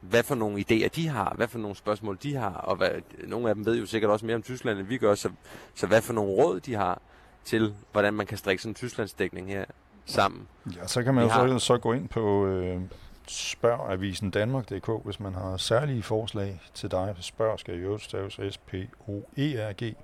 hvad 0.00 0.22
for 0.22 0.34
nogle 0.34 0.64
idéer 0.70 0.88
de 0.88 1.08
har, 1.08 1.34
hvad 1.36 1.48
for 1.48 1.58
nogle 1.58 1.76
spørgsmål 1.76 2.18
de 2.22 2.34
har, 2.34 2.54
og 2.54 2.76
hvad, 2.76 2.90
nogle 3.26 3.48
af 3.48 3.54
dem 3.54 3.66
ved 3.66 3.78
jo 3.78 3.86
sikkert 3.86 4.10
også 4.10 4.26
mere 4.26 4.36
om 4.36 4.42
Tyskland, 4.42 4.78
end 4.78 4.86
vi 4.86 4.98
gør, 4.98 5.14
så, 5.14 5.30
så 5.74 5.86
hvad 5.86 6.02
for 6.02 6.12
nogle 6.12 6.30
råd 6.32 6.60
de 6.60 6.74
har 6.74 7.00
til, 7.44 7.74
hvordan 7.92 8.14
man 8.14 8.26
kan 8.26 8.38
strikke 8.38 8.62
sådan 8.62 8.70
en 8.70 8.74
Tysklandsdækning 8.74 9.48
her 9.48 9.64
sammen. 10.04 10.48
Ja, 10.76 10.86
så 10.86 11.02
kan 11.02 11.14
man 11.14 11.24
jo 11.24 11.58
så, 11.58 11.58
så 11.58 11.78
gå 11.78 11.92
ind 11.92 12.08
på 12.08 12.46
øh, 12.46 12.80
spørgavisen 13.28 14.30
Danmark.dk, 14.30 15.04
hvis 15.04 15.20
man 15.20 15.34
har 15.34 15.56
særlige 15.56 16.02
forslag 16.02 16.60
til 16.74 16.90
dig. 16.90 17.14
Spørg 17.20 17.58
skal 17.58 17.82
jo 17.82 17.98
staves 17.98 18.40
S-P-O-E-R-G, 18.50 19.96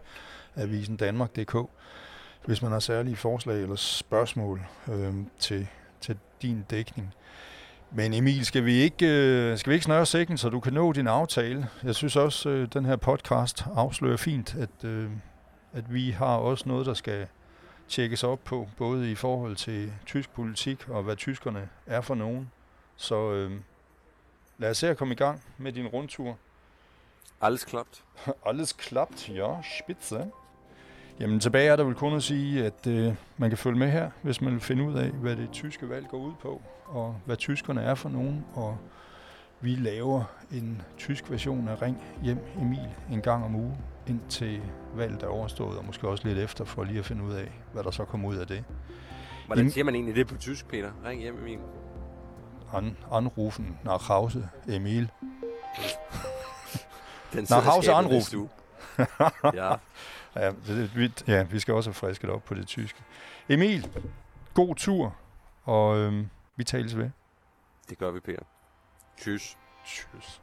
avisen 0.57 0.97
Danmark.dk, 0.97 1.57
hvis 2.45 2.63
man 2.63 2.73
har 2.73 2.79
særlige 2.79 3.17
forslag 3.17 3.63
eller 3.63 3.77
spørgsmål 3.77 4.63
øh, 4.93 5.15
til, 5.39 5.69
til 6.01 6.19
din 6.43 6.65
dækning. 6.71 7.15
Men 7.95 8.15
Emil, 8.15 8.45
skal 8.45 8.65
vi 8.65 8.73
ikke, 8.73 9.07
øh, 9.07 9.59
skal 9.59 9.71
vi 9.71 9.75
ikke 9.75 9.85
snøre 9.85 10.07
sækken, 10.07 10.39
så 10.39 10.49
du 10.49 10.61
kan 10.61 10.73
nå 10.73 10.93
din 10.93 11.07
aftale? 11.07 11.69
Jeg 11.83 11.95
synes 11.95 12.17
også, 12.17 12.49
øh, 12.49 12.69
den 12.73 12.85
her 12.85 12.97
podcast 12.97 13.65
afslører 13.75 14.17
fint, 14.17 14.55
at, 14.55 14.85
øh, 14.85 15.11
at 15.73 15.95
vi 15.95 16.11
har 16.11 16.37
også 16.37 16.69
noget, 16.69 16.87
der 16.87 16.95
skal 16.95 17.27
tjekkes 17.89 18.25
op 18.25 18.45
på, 18.45 18.69
både 18.77 19.11
i 19.11 19.15
forhold 19.15 19.57
til 19.57 19.93
tysk 20.07 20.31
politik 20.31 20.89
og 20.89 21.03
hvad 21.03 21.17
tyskerne 21.17 21.69
er 21.87 22.01
for 22.01 22.15
nogen, 22.15 22.51
så 22.97 23.33
øh, 23.33 23.53
lad 24.59 24.71
os 24.71 24.79
se 24.79 24.89
at 24.89 24.97
komme 24.97 25.15
i 25.15 25.17
gang 25.17 25.43
med 25.59 25.73
din 25.73 25.87
rundtur. 25.87 26.39
Alles 27.41 27.65
klappt. 27.65 28.05
Alles 28.47 28.73
klappt, 28.73 29.29
ja, 29.29 29.57
spidse. 29.83 30.31
Jamen 31.21 31.41
tilbage 31.41 31.69
er 31.69 31.77
der 31.77 31.85
vel 31.85 31.95
kun 31.95 32.15
at 32.15 32.23
sige, 32.23 32.65
at 32.65 32.87
øh, 32.87 33.15
man 33.37 33.51
kan 33.51 33.59
følge 33.59 33.79
med 33.79 33.91
her, 33.91 34.11
hvis 34.23 34.41
man 34.41 34.53
vil 34.53 34.61
finde 34.61 34.85
ud 34.85 34.95
af, 34.95 35.11
hvad 35.11 35.37
det 35.37 35.49
tyske 35.53 35.89
valg 35.89 36.09
går 36.09 36.19
ud 36.19 36.33
på, 36.41 36.63
og 36.85 37.21
hvad 37.25 37.37
tyskerne 37.37 37.83
er 37.83 37.95
for 37.95 38.09
nogen, 38.09 38.45
og 38.55 38.79
vi 39.61 39.75
laver 39.75 40.25
en 40.53 40.83
tysk 40.99 41.31
version 41.31 41.69
af 41.69 41.83
Ring 41.83 42.03
hjem 42.23 42.39
Emil 42.61 42.89
en 43.11 43.21
gang 43.21 43.45
om 43.45 43.55
ugen. 43.55 43.77
indtil 44.07 44.61
valget 44.95 45.23
er 45.23 45.27
overstået, 45.27 45.79
og 45.79 45.85
måske 45.85 46.09
også 46.09 46.29
lidt 46.29 46.39
efter, 46.39 46.65
for 46.65 46.85
lige 46.85 46.99
at 46.99 47.05
finde 47.05 47.25
ud 47.25 47.33
af, 47.33 47.53
hvad 47.73 47.83
der 47.85 47.91
så 47.91 48.05
kommer 48.05 48.29
ud 48.29 48.37
af 48.37 48.47
det. 48.47 48.65
Hvordan 49.47 49.71
siger 49.71 49.85
man 49.85 49.95
egentlig 49.95 50.17
det 50.17 50.27
på 50.27 50.37
tysk, 50.37 50.69
Peter? 50.69 50.91
Ring 51.05 51.21
hjem, 51.21 51.39
Emil. 51.39 51.59
An, 52.73 52.97
anrufen 53.11 53.79
nach 53.85 54.09
Hause, 54.09 54.49
Emil. 54.69 55.11
Den 57.33 57.47
Nach 57.51 57.67
Hause 57.67 57.95
anrufen. 57.95 58.51
ja, 59.55 59.77
Ja, 60.35 60.53
det, 60.67 61.25
ja, 61.27 61.43
vi 61.43 61.59
skal 61.61 61.75
også 61.75 61.91
have 61.91 61.95
frisket 61.95 62.31
op 62.31 62.45
på 62.45 62.55
det 62.55 62.67
tyske. 62.67 63.03
Emil, 63.49 63.89
god 64.55 64.75
tur, 64.75 65.17
og 65.65 65.97
øhm, 65.99 66.29
vi 66.57 66.65
tales 66.65 66.97
ved. 66.97 67.11
det 67.89 67.99
gør 67.99 68.11
vi, 68.11 68.21
Peter. 68.21 68.43
Tschüss. 69.21 69.57
Tschüss. 69.87 70.41